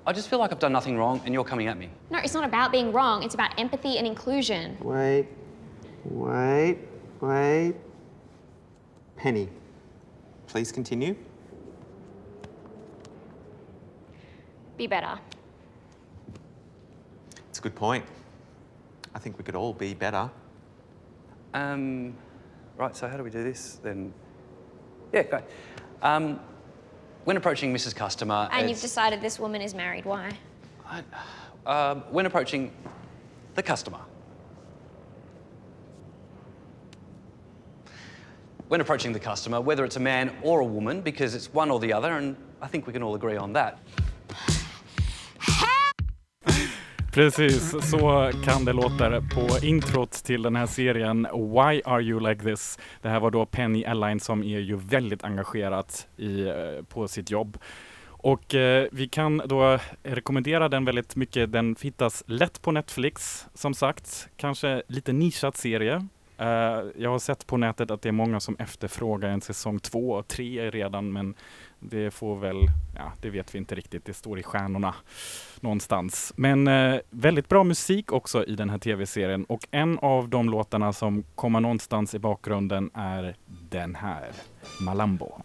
[0.06, 1.90] I just feel like I've done nothing wrong, and you're coming at me.
[2.10, 4.76] No, it's not about being wrong, it's about empathy and inclusion.
[4.82, 5.28] Wait,
[6.04, 6.80] wait,
[7.22, 7.76] wait.
[9.16, 9.50] Penny,
[10.48, 11.16] please continue.
[14.80, 15.20] Be better.
[17.50, 18.06] It's a good point.
[19.14, 20.30] I think we could all be better.
[21.54, 22.16] Um,
[22.78, 24.14] right, so how do we do this then?
[25.12, 25.44] Yeah, great.
[26.02, 26.40] Um,
[27.26, 27.94] when approaching Mrs.
[27.94, 30.06] Customer, And you've decided this woman is married.
[30.06, 30.32] Why?
[31.66, 32.72] um, when approaching
[33.56, 34.00] the customer.
[38.70, 41.82] When approaching the customer, whether it's a man or a woman, because it's one or
[41.82, 43.80] the other, and I think we can all agree on that.
[47.20, 52.44] Precis, så kan det låta på introt till den här serien Why are you like
[52.44, 52.80] this?
[53.02, 57.32] Det här var då Penny Airline som är ju väldigt engagerat i, eh, på sitt
[57.32, 57.58] jobb.
[58.08, 61.52] Och eh, vi kan då rekommendera den väldigt mycket.
[61.52, 64.30] Den hittas lätt på Netflix, som sagt.
[64.36, 66.08] Kanske lite nischad serie.
[66.38, 70.12] Eh, jag har sett på nätet att det är många som efterfrågar en säsong två
[70.12, 71.36] och tre redan, men
[71.80, 72.56] det får väl,
[72.96, 74.06] ja, det vet vi inte riktigt.
[74.06, 74.96] Det står i stjärnorna
[75.60, 76.34] någonstans.
[76.36, 80.94] Men eh, väldigt bra musik också i den här tv-serien och en av de låtarna
[80.94, 83.36] som kommer någonstans i bakgrunden är
[83.70, 84.32] den här,
[84.82, 85.42] Malambo.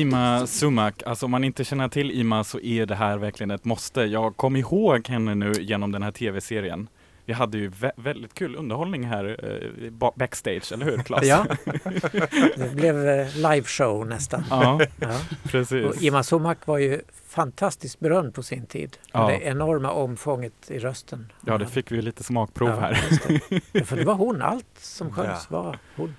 [0.00, 3.64] Ima Sumak, alltså om man inte känner till Ima så är det här verkligen ett
[3.64, 4.00] måste.
[4.02, 6.88] Jag kom ihåg henne nu genom den här tv-serien.
[7.26, 9.36] Vi hade ju vä väldigt kul underhållning här
[9.84, 11.26] eh, ba- backstage, eller hur Claes?
[11.26, 11.46] Ja.
[12.56, 14.44] Det blev eh, liveshow nästan.
[14.50, 14.80] Ja,
[15.44, 15.86] precis.
[15.86, 18.96] Och Ima Sumak var ju fantastiskt berömd på sin tid.
[19.12, 19.26] Ja.
[19.28, 21.32] Det enorma omfånget i rösten.
[21.46, 23.04] Ja, det fick vi lite smakprov Ja, här.
[23.28, 23.60] det.
[23.72, 25.62] Ja, för det var hon, allt som sjöngs Ja.
[25.62, 26.14] var hon.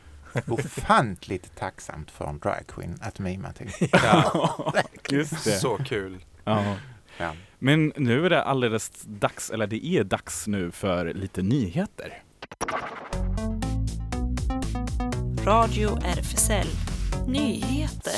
[0.48, 3.72] Ofantligt tacksamt för en dragqueen att mima till.
[3.92, 4.74] Ja,
[5.10, 5.52] just det.
[5.52, 6.26] Så kul.
[6.44, 6.76] Ja.
[7.18, 7.34] Ja.
[7.60, 12.22] Men nu är det alldeles dags, eller det är dags nu för lite nyheter.
[15.46, 16.68] Radio RFSL
[17.28, 18.14] Nyheter.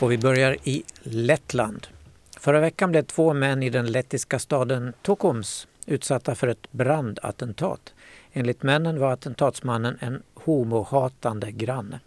[0.00, 1.86] Och vi börjar i Lettland.
[2.40, 7.94] Förra veckan blev två män i den lettiska staden Tukums utsatta för ett brandattentat.
[8.32, 12.00] Enligt männen var attentatsmannen en homohatande granne.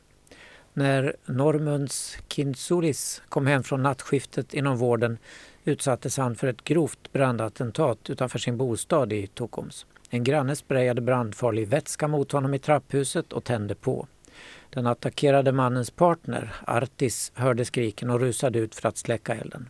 [0.74, 5.18] När Normunds Kintsulis kom hem från nattskiftet inom vården
[5.64, 9.86] utsattes han för ett grovt brandattentat utanför sin bostad i Tukums.
[10.10, 14.08] En granne sprayade brandfarlig vätska mot honom i trapphuset och tände på.
[14.70, 19.70] Den attackerade mannens partner, Artis, hörde skriken och rusade ut för att släcka elden.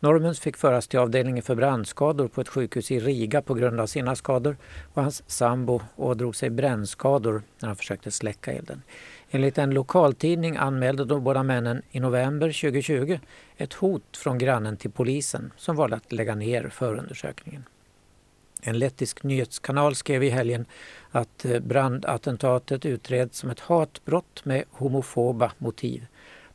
[0.00, 3.86] Normens fick föras till avdelningen för brandskador på ett sjukhus i Riga på grund av
[3.86, 4.56] sina skador
[4.94, 8.82] och hans sambo ådrog sig brännskador när han försökte släcka elden.
[9.30, 13.18] Enligt en lokaltidning anmälde de båda männen i november 2020
[13.56, 17.64] ett hot från grannen till polisen som valde att lägga ner förundersökningen.
[18.62, 20.66] En lettisk nyhetskanal skrev i helgen
[21.10, 26.06] att eh, brandattentatet utreds som ett hatbrott med homofoba motiv.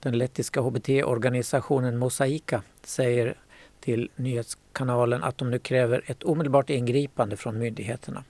[0.04, 3.36] Den lettiska hbt-organisationen Mosaika säger
[3.80, 8.24] till nyhetskanalen att de nu kräver ett omedelbart ingripande från myndigheterna.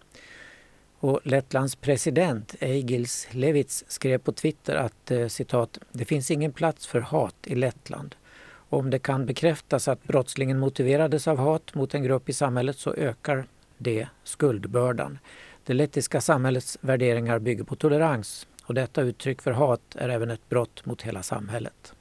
[1.00, 6.88] Och Lettlands president Eigils Levits skrev på Twitter att eh, citat, det finns ingen plats
[6.88, 8.16] för hat i Lettland.
[8.54, 12.94] Om det kan bekräftas att brottslingen motiverades av hat mot en grupp i samhället så
[12.94, 13.46] ökar
[13.78, 15.20] det skuldbördan.
[15.66, 20.50] Det lettiska samhällets värderingar bygger på tolerans och detta uttryck för hat är även ett
[20.50, 21.94] brott mot hela samhället.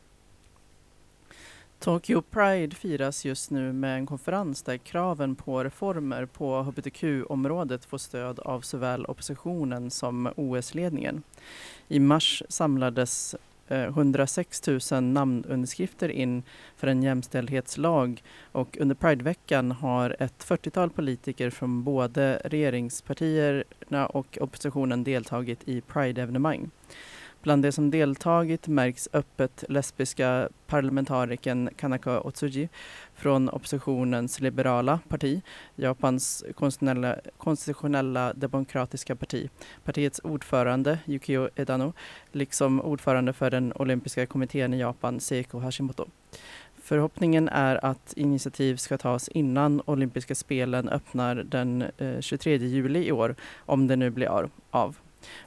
[1.81, 7.99] Tokyo Pride firas just nu med en konferens där kraven på reformer på hbtq-området får
[7.99, 11.23] stöd av såväl oppositionen som OS-ledningen.
[11.89, 13.37] I mars samlades
[13.71, 16.43] Eh, 106 000 namnunderskrifter in
[16.77, 25.05] för en jämställdhetslag och under Prideveckan har ett 40-tal politiker från både regeringspartierna och oppositionen
[25.05, 26.71] deltagit i Pride-evenemang.
[27.43, 32.69] Bland de som deltagit märks öppet lesbiska parlamentarikern Kanaka Otsuji
[33.15, 35.43] från oppositionens liberala parti,
[35.77, 39.51] Japans konstitutionella, konstitutionella demokratiska parti,
[39.85, 41.93] partiets ordförande Yukio Edano,
[42.33, 46.07] liksom ordförande för den olympiska kommittén i Japan, Seiko Hashimoto.
[46.83, 53.13] Förhoppningen är att initiativ ska tas innan olympiska spelen öppnar den eh, 23 juli i
[53.13, 54.97] år, om det nu blir av.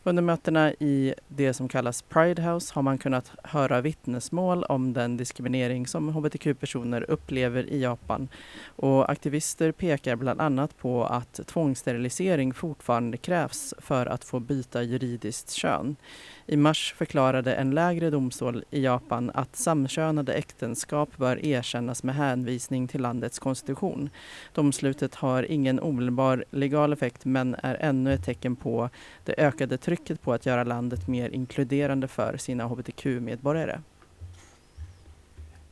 [0.04, 5.18] Under mötena i det som kallas Pride House har man kunnat höra vittnesmål om den
[5.18, 8.28] diskriminering som hbtq-personer upplever i Japan.
[8.66, 15.52] Och aktivister pekar bland annat på att tvångssterilisering fortfarande krävs för att få byta juridiskt
[15.52, 15.96] kön.
[16.48, 22.88] I mars förklarade en lägre domstol i Japan att samkönade äktenskap bör erkännas med hänvisning
[22.88, 24.10] till landets konstitution.
[24.54, 28.90] Domslutet har ingen omedelbar legal effekt men är ännu ett tecken på
[29.26, 33.80] det ökade trycket på att göra landet mer inkluderande för sina hbtq-medborgare.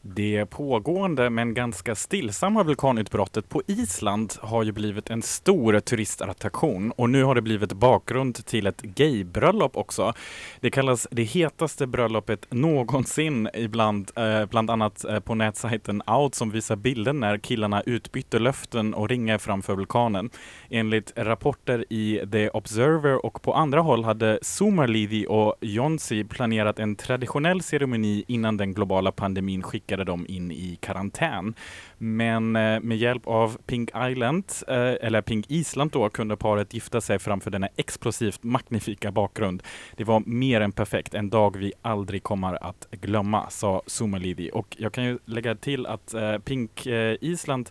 [0.04, 7.10] Det pågående men ganska stillsamma vulkanutbrottet på Island har ju blivit en stor turistattraktion och
[7.10, 10.14] nu har det blivit bakgrund till ett gaybröllop också.
[10.60, 16.52] Det kallas det hetaste bröllopet någonsin ibland, eh, bland annat eh, på nätsajten Out som
[16.52, 20.30] visar bilder när killarna utbytte löften och ringar framför vulkanen.
[20.70, 26.96] Enligt rapporter i The Observer och på andra håll hade Sumarlivi och Jonsi planerat en
[26.96, 31.54] traditionell ceremoni innan den globala pandemin skickades skickade dem in i karantän.
[31.98, 37.02] Men eh, med hjälp av Pink Island, eh, eller Pink Island då, kunde paret gifta
[37.02, 39.64] sig framför denna explosivt magnifika bakgrund.
[39.98, 44.50] Det var mer än perfekt, en dag vi aldrig kommer att glömma, sa Sumalidi.
[44.54, 46.88] Och jag kan ju lägga till att eh, Pink
[47.22, 47.70] Island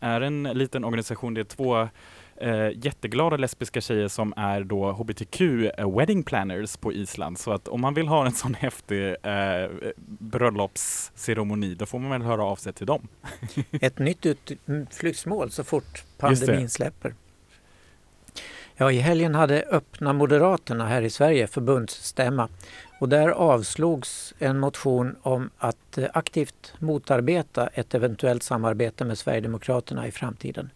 [0.00, 1.88] är en liten organisation, det är två
[2.42, 7.38] eh, jätteglada lesbiska tjejer som är då hbtq eh, wedding planners på Island.
[7.38, 9.70] Så att om man vill ha en sån häftig eh,
[10.06, 13.08] bröllopsceremoni, då får man väl höra av sig till dem.
[13.70, 17.14] Ett nytt utflyktsmål så fort pandemin släpper.
[18.76, 22.48] Ja, i helgen hade Öppna Moderaterna här i Sverige förbundsstämma
[23.00, 30.06] och där avslogs en motion om att eh, aktivt motarbeta ett eventuellt samarbete med Sverigedemokraterna
[30.06, 30.70] i framtiden.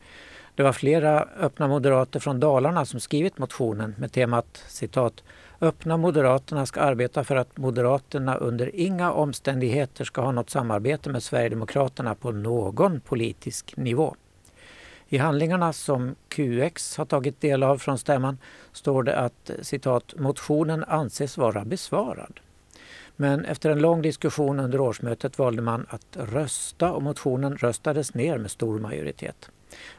[0.57, 5.23] Det var flera öppna moderater från Dalarna som skrivit motionen med temat citat
[5.61, 11.23] Öppna Moderaterna ska arbeta för att Moderaterna under inga omständigheter ska ha något samarbete med
[11.23, 14.17] Sverigedemokraterna på någon politisk nivå.
[15.09, 18.39] I handlingarna som QX har tagit del av från stämman
[18.73, 22.41] står det att citat motionen anses vara besvarad.
[23.17, 28.39] Men efter en lång diskussion under årsmötet valde man att rösta och motionen röstades ner
[28.39, 29.51] med stor majoritet.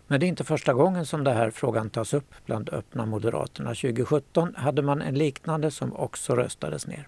[0.07, 3.69] Men det är inte första gången som den här frågan tas upp bland öppna Moderaterna.
[3.69, 7.07] 2017 hade man en liknande som också röstades ner.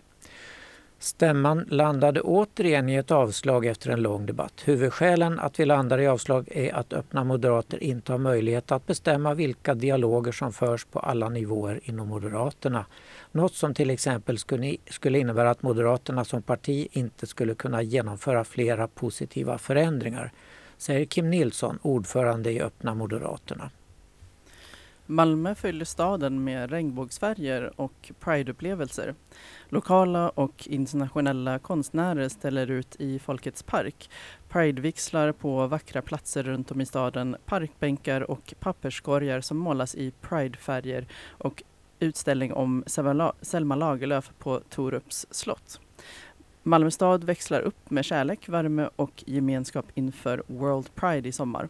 [1.01, 4.61] Stämman landade återigen i ett avslag efter en lång debatt.
[4.65, 9.33] Huvudskälen att vi landar i avslag är att öppna moderater inte har möjlighet att bestämma
[9.33, 12.85] vilka dialoger som förs på alla nivåer inom Moderaterna.
[13.31, 18.43] Något som till exempel skulle, skulle innebära att Moderaterna som parti inte skulle kunna genomföra
[18.43, 20.31] flera positiva förändringar,
[20.79, 23.69] säger Kim Nilsson, ordförande i Öppna Moderaterna.
[25.05, 29.15] Malmö fyller staden med regnbågsfärger och prideupplevelser.
[29.69, 34.09] Lokala och internationella konstnärer ställer ut i Folkets park.
[34.49, 41.07] Pridevixlar på vackra platser runt om i staden, parkbänkar och papperskorgar som målas i pridefärger
[41.27, 41.63] och
[41.99, 42.83] utställning om
[43.41, 45.79] Selma Lagerlöf på Torups slott.
[46.63, 51.69] Malmö stad växlar upp med kärlek, värme och gemenskap inför World Pride i sommar.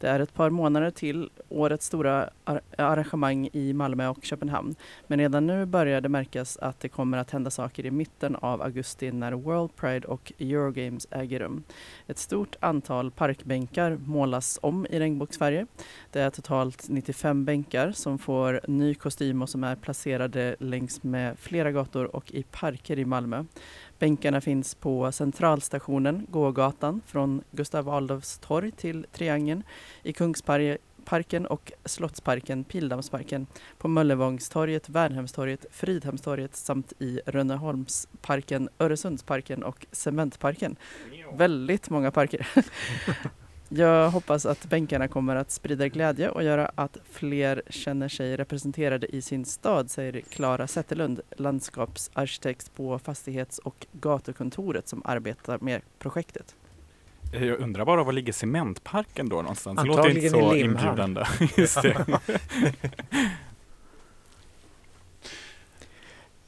[0.00, 2.30] Det är ett par månader till årets stora
[2.78, 4.74] arrangemang i Malmö och Köpenhamn.
[5.06, 8.62] Men redan nu börjar det märkas att det kommer att hända saker i mitten av
[8.62, 11.62] augusti när World Pride och Eurogames äger rum.
[12.06, 15.66] Ett stort antal parkbänkar målas om i regnbågsfärger.
[16.12, 21.38] Det är totalt 95 bänkar som får ny kostym och som är placerade längs med
[21.38, 23.44] flera gator och i parker i Malmö.
[23.98, 29.62] Bänkarna finns på Centralstationen, gågatan från Gustav Adolfs torg till Triangeln,
[30.02, 33.46] i Kungsparken och Slottsparken, Pildammsparken,
[33.78, 40.76] på Möllevångstorget, Värnhemstorget, Fridhemstorget samt i Rönneholmsparken, Öresundsparken och Cementparken.
[41.36, 42.48] Väldigt många parker.
[43.68, 49.16] Jag hoppas att bänkarna kommer att sprida glädje och göra att fler känner sig representerade
[49.16, 56.54] i sin stad, säger Klara Zetterlund, landskapsarkitekt på Fastighets och gatukontoret som arbetar med projektet.
[57.32, 59.80] Jag undrar bara var ligger cementparken då någonstans?
[59.80, 61.24] Det låter inte så inbjudande.
[61.56, 62.06] Just det.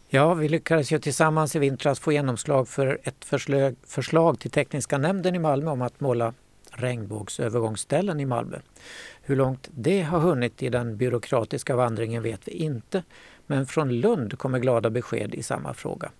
[0.08, 4.98] Ja, vi lyckades ju tillsammans i vintras få genomslag för ett förslag, förslag till tekniska
[4.98, 6.34] nämnden i Malmö om att måla
[6.76, 8.58] regnbågsövergångsställen i Malmö.
[9.22, 13.02] Hur långt det har hunnit i den byråkratiska vandringen vet vi inte,
[13.46, 16.10] men från Lund kommer glada besked i samma fråga.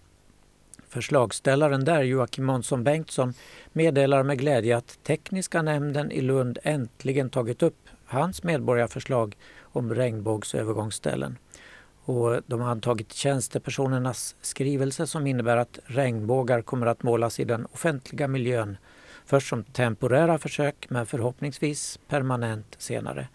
[0.89, 3.35] Förslagsställaren där, Joakim Månsson Bengtsson,
[3.73, 11.39] meddelar med glädje att Tekniska nämnden i Lund äntligen tagit upp hans medborgarförslag om regnbågsövergångsställen.
[12.05, 17.67] Och de har antagit tjänstepersonernas skrivelse som innebär att regnbågar kommer att målas i den
[17.67, 18.77] offentliga miljön
[19.27, 23.29] Först som temporära försök men förhoppningsvis permanent senare.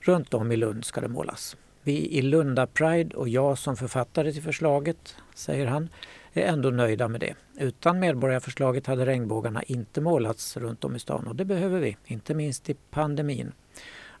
[0.00, 1.56] Runt om i Lund ska det målas.
[1.82, 5.88] Vi i Lunda Pride och jag som författare till förslaget, säger han,
[6.32, 7.34] är ändå nöjda med det.
[7.58, 12.34] Utan medborgarförslaget hade regnbågarna inte målats runt om i stan och det behöver vi, inte
[12.34, 13.52] minst i pandemin.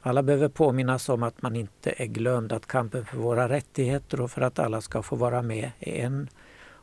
[0.00, 4.30] Alla behöver påminnas om att man inte är glömd, att kampen för våra rättigheter och
[4.30, 6.28] för att alla ska få vara med är en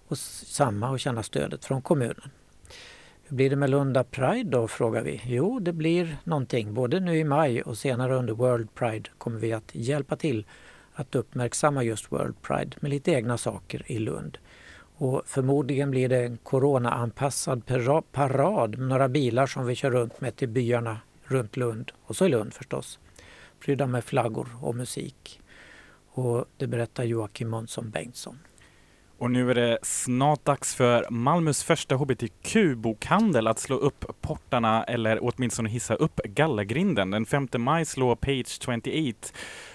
[0.07, 2.31] och samma och känna stödet från kommunen.
[3.27, 5.21] Hur blir det med Lunda Pride då, frågar vi.
[5.25, 6.73] Jo, det blir någonting.
[6.73, 10.45] Både nu i maj och senare under World Pride kommer vi att hjälpa till
[10.93, 14.37] att uppmärksamma just World Pride med lite egna saker i Lund.
[14.95, 17.63] Och förmodligen blir det en coronaanpassad
[18.11, 22.25] parad med några bilar som vi kör runt med till byarna runt Lund och så
[22.25, 22.99] i Lund förstås.
[23.59, 25.41] Prydda med flaggor och musik.
[26.11, 28.39] Och det berättar Joakim Månsson Bengtsson.
[29.23, 35.19] Och nu är det snart dags för Malmös första hbtq-bokhandel att slå upp portarna eller
[35.21, 37.11] åtminstone hissa upp gallergrinden.
[37.11, 38.89] Den 5 maj slår Page 28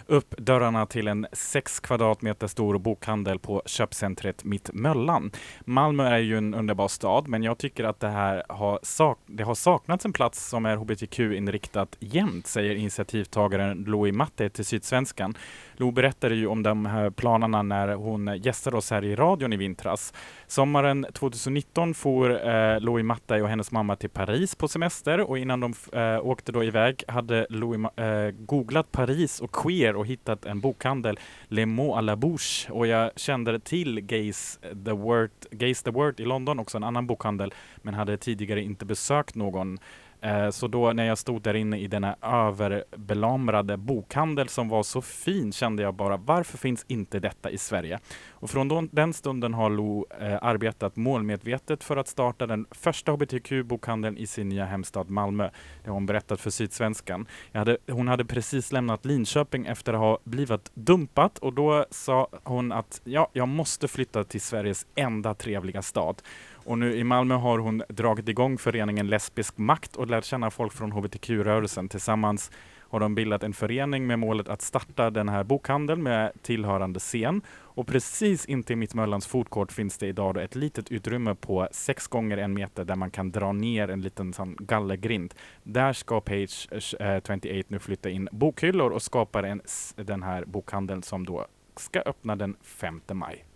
[0.06, 5.30] upp dörrarna till en 6 kvadratmeter stor bokhandel på köpcentret Mittmöllan.
[5.64, 9.42] Malmö är ju en underbar stad, men jag tycker att det här har, sak det
[9.42, 15.34] har saknats en plats som är hbtq-inriktat jämt, säger initiativtagaren Louis Matte till Sydsvenskan.
[15.80, 19.56] Lo berättade ju om de här planerna när hon gästade oss här i radion i
[19.56, 20.12] vintras.
[20.46, 25.60] Sommaren 2019 for eh, Louis Matte och hennes mamma till Paris på semester och innan
[25.60, 30.60] de eh, åkte då iväg hade Louis eh, googlat Paris och queer och hittat en
[30.60, 31.18] bokhandel,
[31.48, 32.70] Le Mot à la Bouche.
[32.70, 37.06] Och jag kände till Gays the, Word, Gays the Word i London, också en annan
[37.06, 39.78] bokhandel, men hade tidigare inte besökt någon.
[40.20, 45.02] Eh, så då när jag stod där inne i denna överbelamrade bokhandel som var så
[45.02, 47.98] fin kände jag bara varför finns inte detta i Sverige?
[48.30, 54.16] Och från den stunden har Lo eh, arbetat målmedvetet för att starta den första hbtq-bokhandeln
[54.16, 55.50] i sin nya hemstad Malmö.
[55.84, 57.26] Det har hon berättat för Sydsvenskan.
[57.52, 62.28] Jag hade, hon hade precis lämnat Linköping efter att ha blivit dumpat och då sa
[62.44, 66.22] hon att ja, jag måste flytta till Sveriges enda trevliga stad.
[66.64, 70.72] Och nu i Malmö har hon dragit igång föreningen Lesbisk makt och lärt känna folk
[70.72, 71.88] från hbtq-rörelsen.
[71.88, 72.50] Tillsammans
[72.90, 77.42] har de bildat en förening med målet att starta den här bokhandeln med tillhörande scen.
[77.48, 82.36] Och precis intill Mittmöllans foodcourt finns det idag då ett litet utrymme på 6 gånger
[82.36, 85.34] en meter där man kan dra ner en liten sån gallergrind.
[85.62, 89.62] Där ska Page28 eh, nu flytta in bokhyllor och skapar en,
[89.96, 91.46] den här bokhandeln som då
[91.76, 93.47] ska öppna den 5 maj.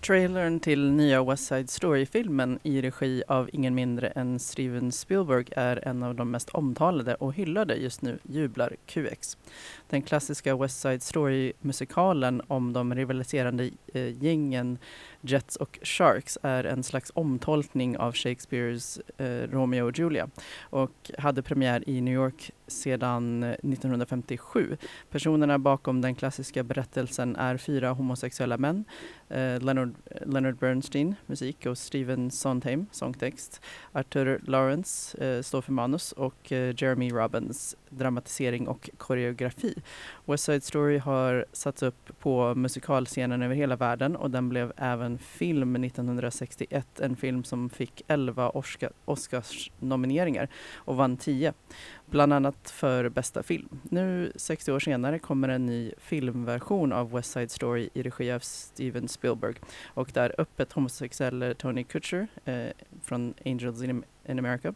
[0.00, 5.88] Trailern till nya West Side Story-filmen i regi av ingen mindre än Steven Spielberg är
[5.88, 9.36] en av de mest omtalade och hyllade just nu, jublar QX.
[9.90, 14.78] Den klassiska West Side Story-musikalen om de rivaliserande eh, gängen
[15.20, 20.28] Jets och Sharks är en slags omtolkning av Shakespeares eh, Romeo och Julia
[20.60, 24.76] och hade premiär i New York sedan eh, 1957.
[25.10, 28.84] Personerna bakom den klassiska berättelsen är fyra homosexuella män
[29.28, 33.60] eh, Leonard, eh, Leonard Bernstein, musik och Stephen Sondheim, sångtext.
[33.92, 39.74] Arthur Lawrence eh, står för manus och eh, Jeremy Robbins, dramatisering och koreografi.
[40.24, 45.18] West Side Story har satts upp på musikalscenen över hela världen och den blev även
[45.18, 51.52] film 1961, en film som fick 11 Oscarsnomineringar Oscars-nomineringar och vann 10
[52.06, 53.68] bland annat för bästa film.
[53.82, 58.38] Nu 60 år senare kommer en ny filmversion av West Side Story i regi av
[58.38, 59.54] Steven Spielberg
[59.86, 62.66] och där öppet homosexuelle Tony Kutcher eh,
[63.04, 64.74] från Angels in, in America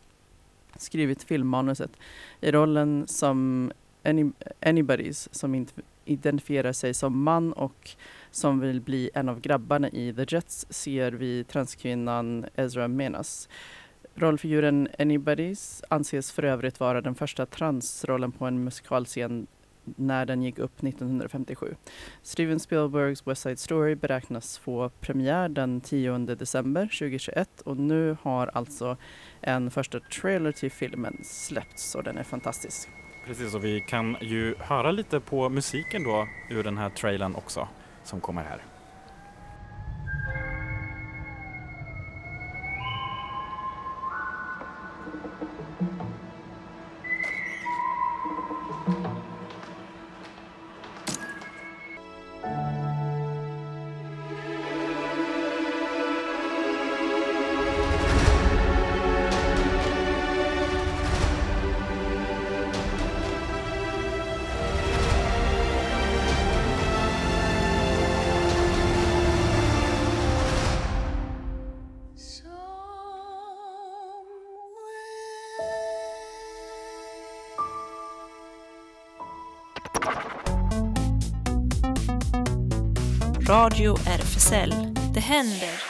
[0.78, 1.90] skrivit filmmanuset
[2.40, 3.72] i rollen som
[4.04, 4.30] any,
[4.60, 5.72] anybody's som inte
[6.04, 7.90] identifierar sig som man och
[8.30, 13.48] som vill bli en av grabbarna i The Jets ser vi transkvinnan Ezra Menas.
[14.14, 19.46] Rollfiguren Anybody's anses för övrigt vara den första transrollen på en musikalscen
[19.84, 21.74] när den gick upp 1957.
[22.22, 28.46] Steven Spielbergs West Side Story beräknas få premiär den 10 december 2021 och nu har
[28.46, 28.96] alltså
[29.40, 32.88] en första trailer till filmen släppts och den är fantastisk.
[33.30, 37.68] Precis, och vi kan ju höra lite på musiken då ur den här trailern också
[38.04, 38.69] som kommer här.
[83.50, 84.74] Radio RFSL.
[85.14, 85.89] Det händer.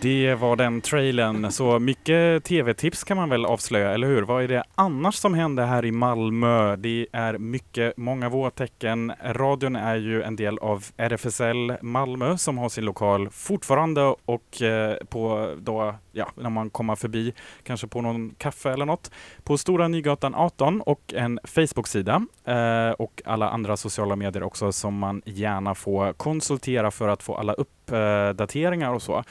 [0.00, 4.22] Det var den trailern, så mycket tv-tips kan man väl avslöja, eller hur?
[4.22, 6.76] Vad är det annars som händer här i Malmö?
[6.76, 9.12] Det är mycket, många vårtecken.
[9.24, 14.96] Radion är ju en del av RFSL Malmö som har sin lokal fortfarande och eh,
[15.08, 19.10] på då, ja, när man kommer förbi, kanske på någon kaffe eller något,
[19.42, 24.98] på Stora Nygatan 18 och en Facebook-sida eh, och alla andra sociala medier också som
[24.98, 29.24] man gärna får konsultera för att få alla uppdateringar eh, och så.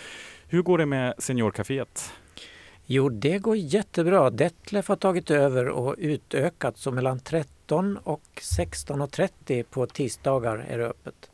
[0.47, 2.11] Hur går det med Seniorcaféet?
[2.85, 4.29] Jo, det går jättebra.
[4.29, 10.85] Detlef har tagit över och utökat så mellan 13 och 16.30 på tisdagar är det
[10.85, 11.29] öppet.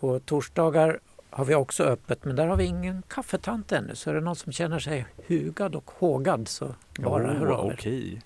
[0.00, 0.98] På torsdagar
[1.30, 4.36] har vi också öppet men där har vi ingen kaffetant ännu så är det någon
[4.36, 7.74] som känner sig hugad och hågad så bara Oh, hör av er.
[7.74, 8.20] okej.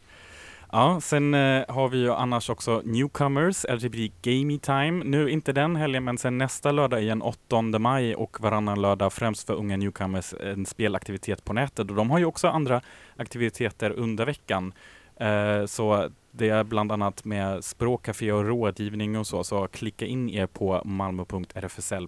[0.73, 5.05] Ja, sen eh, har vi ju annars också Newcomers, LGBT typ Gamey Time.
[5.05, 9.47] Nu inte den helgen, men sen nästa lördag igen, 8 maj och varannan lördag, främst
[9.47, 11.79] för unga newcomers, en spelaktivitet på nätet.
[11.79, 12.81] Och de har ju också andra
[13.17, 14.73] aktiviteter under veckan.
[15.17, 20.31] Eh, så det är bland annat med språkcafé och rådgivning och så, så klicka in
[20.31, 21.99] er på malmo.rfsl.se.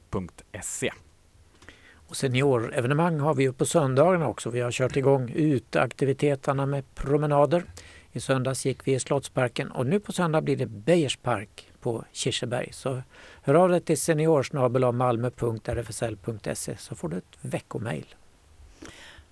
[2.08, 4.50] Och seniorevenemang har vi ju på söndagarna också.
[4.50, 7.64] Vi har kört igång uteaktiviteterna med promenader.
[8.12, 12.72] I söndags gick vi i Slottsparken och nu på söndag blir det Beijerspark på Kirseberg.
[12.72, 13.02] Så
[13.42, 18.14] hör av dig till seniorsnabel.malmö.rfsl.se så får du ett veckomail.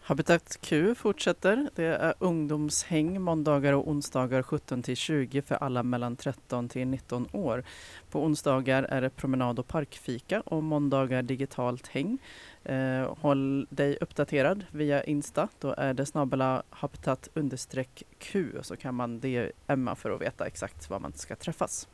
[0.08, 1.68] Habitat Q fortsätter.
[1.74, 7.28] Det är ungdomshäng måndagar och onsdagar 17 till 20 för alla mellan 13 till 19
[7.32, 7.64] år.
[8.10, 12.18] På onsdagar är det promenad och parkfika och måndagar digitalt häng.
[12.68, 15.48] Eh, håll dig uppdaterad via Insta.
[15.60, 20.90] Då är det snabbela habitat understreck Q så kan man DMa för att veta exakt
[20.90, 21.88] var man ska träffas.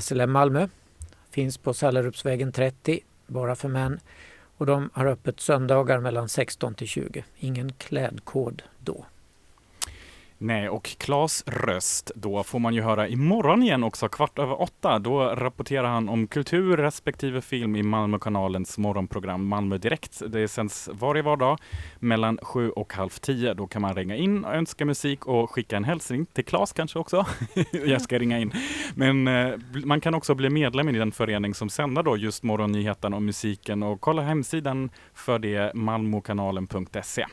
[0.00, 0.68] SLM Malmö
[1.30, 4.00] finns på Sallerupsvägen 30, bara för män.
[4.56, 7.24] Och de har öppet söndagar mellan 16 till 20.
[7.38, 9.04] Ingen klädkod då.
[10.42, 14.98] Nej, och Klas röst, då får man ju höra imorgon igen också, kvart över åtta.
[14.98, 20.22] Då rapporterar han om kultur respektive film i Malmökanalens morgonprogram Malmö Direkt.
[20.28, 21.58] Det sänds varje vardag
[21.98, 23.54] mellan sju och halv tio.
[23.54, 26.98] Då kan man ringa in och önska musik och skicka en hälsning till Klas kanske
[26.98, 27.26] också.
[27.86, 28.52] Jag ska ringa in.
[28.94, 33.14] Men eh, man kan också bli medlem i den förening som sänder då just morgonnyheten
[33.14, 37.26] och musiken och kolla hemsidan för det malmokanalen.se.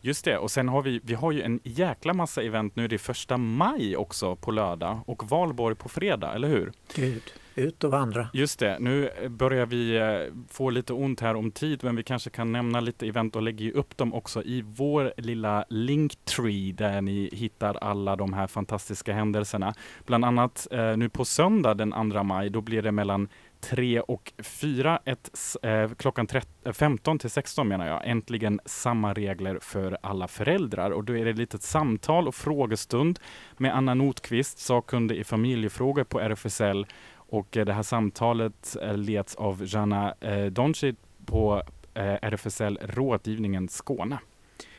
[0.00, 2.88] Just det, och sen har vi, vi har ju en jäkla massa event nu.
[2.88, 6.72] Det är första maj också på lördag och valborg på fredag, eller hur?
[6.94, 7.22] Gud,
[7.54, 8.28] ut och vandra.
[8.32, 12.02] Just det, nu eh, börjar vi eh, få lite ont här om tid, men vi
[12.02, 17.00] kanske kan nämna lite event och lägger upp dem också i vår lilla Linktree där
[17.00, 19.74] ni hittar alla de här fantastiska händelserna.
[20.06, 23.28] Bland annat eh, nu på söndag den 2 maj, då blir det mellan
[23.60, 25.30] 3 och 4, ett,
[25.62, 28.00] eh, klockan 13, 15 till 16 menar jag.
[28.04, 30.90] Äntligen samma regler för alla föräldrar.
[30.90, 33.18] Och då är det ett litet samtal och frågestund
[33.56, 36.86] med Anna Notqvist, sakkunnig i familjefrågor på RFSL.
[37.28, 41.62] Och eh, det här samtalet eh, leds av Jana eh, Doncic på
[41.94, 44.18] RFSL Rådgivningen Skåne.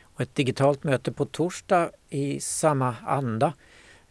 [0.02, 3.52] Och ett digitalt möte på torsdag i samma anda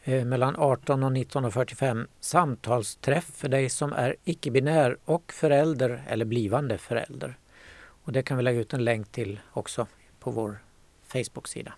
[0.04, 2.08] mellan 18 och 19.45.
[2.20, 7.38] Samtalsträff för dig som är icke-binär och förälder eller blivande förälder.
[7.80, 9.88] Och det kan vi lägga ut en länk till också
[10.20, 10.60] på vår
[11.08, 11.74] Facebook-sida.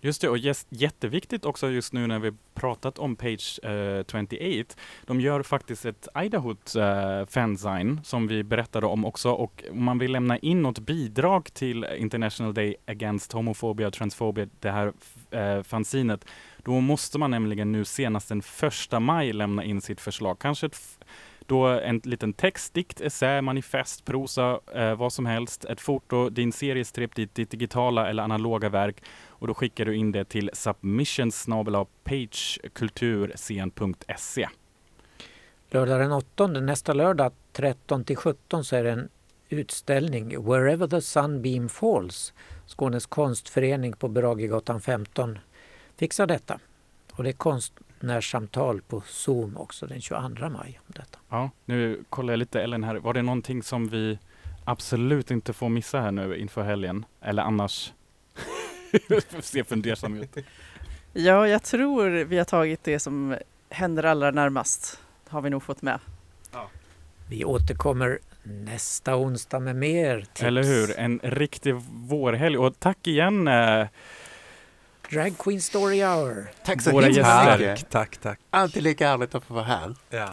[0.00, 4.04] Just det, och yes, jätteviktigt också just nu när vi pratat om Page eh, uh,
[4.26, 4.74] 28.
[5.06, 9.98] De gör faktiskt ett Idahot uh, fansign som vi berättade om också och om man
[9.98, 14.92] vill lämna in något bidrag till International Day Against Homophobia och Transphobia, det här
[15.34, 16.24] uh, fanzinet,
[16.58, 20.38] då måste man nämligen nu senast den första maj lämna in sitt förslag.
[20.38, 20.98] Kanske ett
[21.46, 26.52] då en liten text, dikt, essä, manifest, prosa, eh, vad som helst, ett foto, din
[26.52, 29.02] seriestripp, ditt, ditt digitala eller analoga verk
[29.38, 31.46] och då skickar du in det till submissions
[32.04, 34.48] pagekulturscen.se.
[35.70, 39.08] Lördag den 8, nästa lördag 13 till 17 så är det en
[39.48, 42.32] utställning Wherever the Sunbeam Falls.
[42.66, 45.38] Skånes konstförening på Bragegatan 15
[45.96, 46.58] fixar detta.
[47.12, 51.18] Och det är konstnärssamtal på Zoom också den 22 maj om detta.
[51.28, 52.94] Ja, nu kollar jag lite Ellen här.
[52.94, 54.18] Var det någonting som vi
[54.64, 57.04] absolut inte får missa här nu inför helgen?
[57.20, 57.92] Eller annars?
[59.40, 60.36] Se fundersam ut.
[61.12, 63.36] Ja, jag tror vi har tagit det som
[63.70, 65.00] händer allra närmast.
[65.28, 65.98] Har vi nog fått med.
[67.28, 70.42] Vi återkommer nästa onsdag med mer tips.
[70.42, 70.98] Eller hur?
[70.98, 72.58] En riktig vårhelg.
[72.58, 73.86] Och tack igen eh,
[75.10, 76.50] Drag Queen Story Hour.
[76.64, 77.58] Tack så våra himla gäster.
[77.70, 77.90] mycket.
[77.90, 78.40] Tack, tack.
[78.50, 79.94] Alltid lika härligt att få vara här.
[80.10, 80.28] Ja.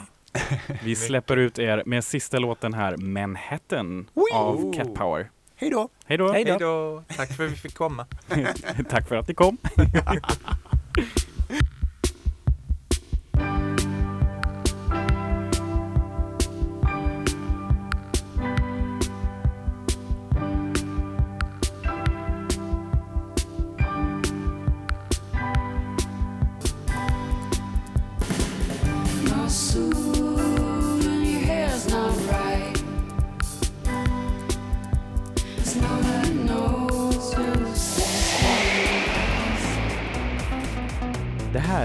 [0.84, 5.30] Vi släpper ut er med sista låten här, Manhattan av Cat Power.
[5.64, 5.90] Hej då!
[6.06, 6.32] Hej då!
[6.32, 7.04] Hej då!
[7.18, 8.06] Tack för att vi fick komma.
[8.90, 9.58] Tack för att ni kom.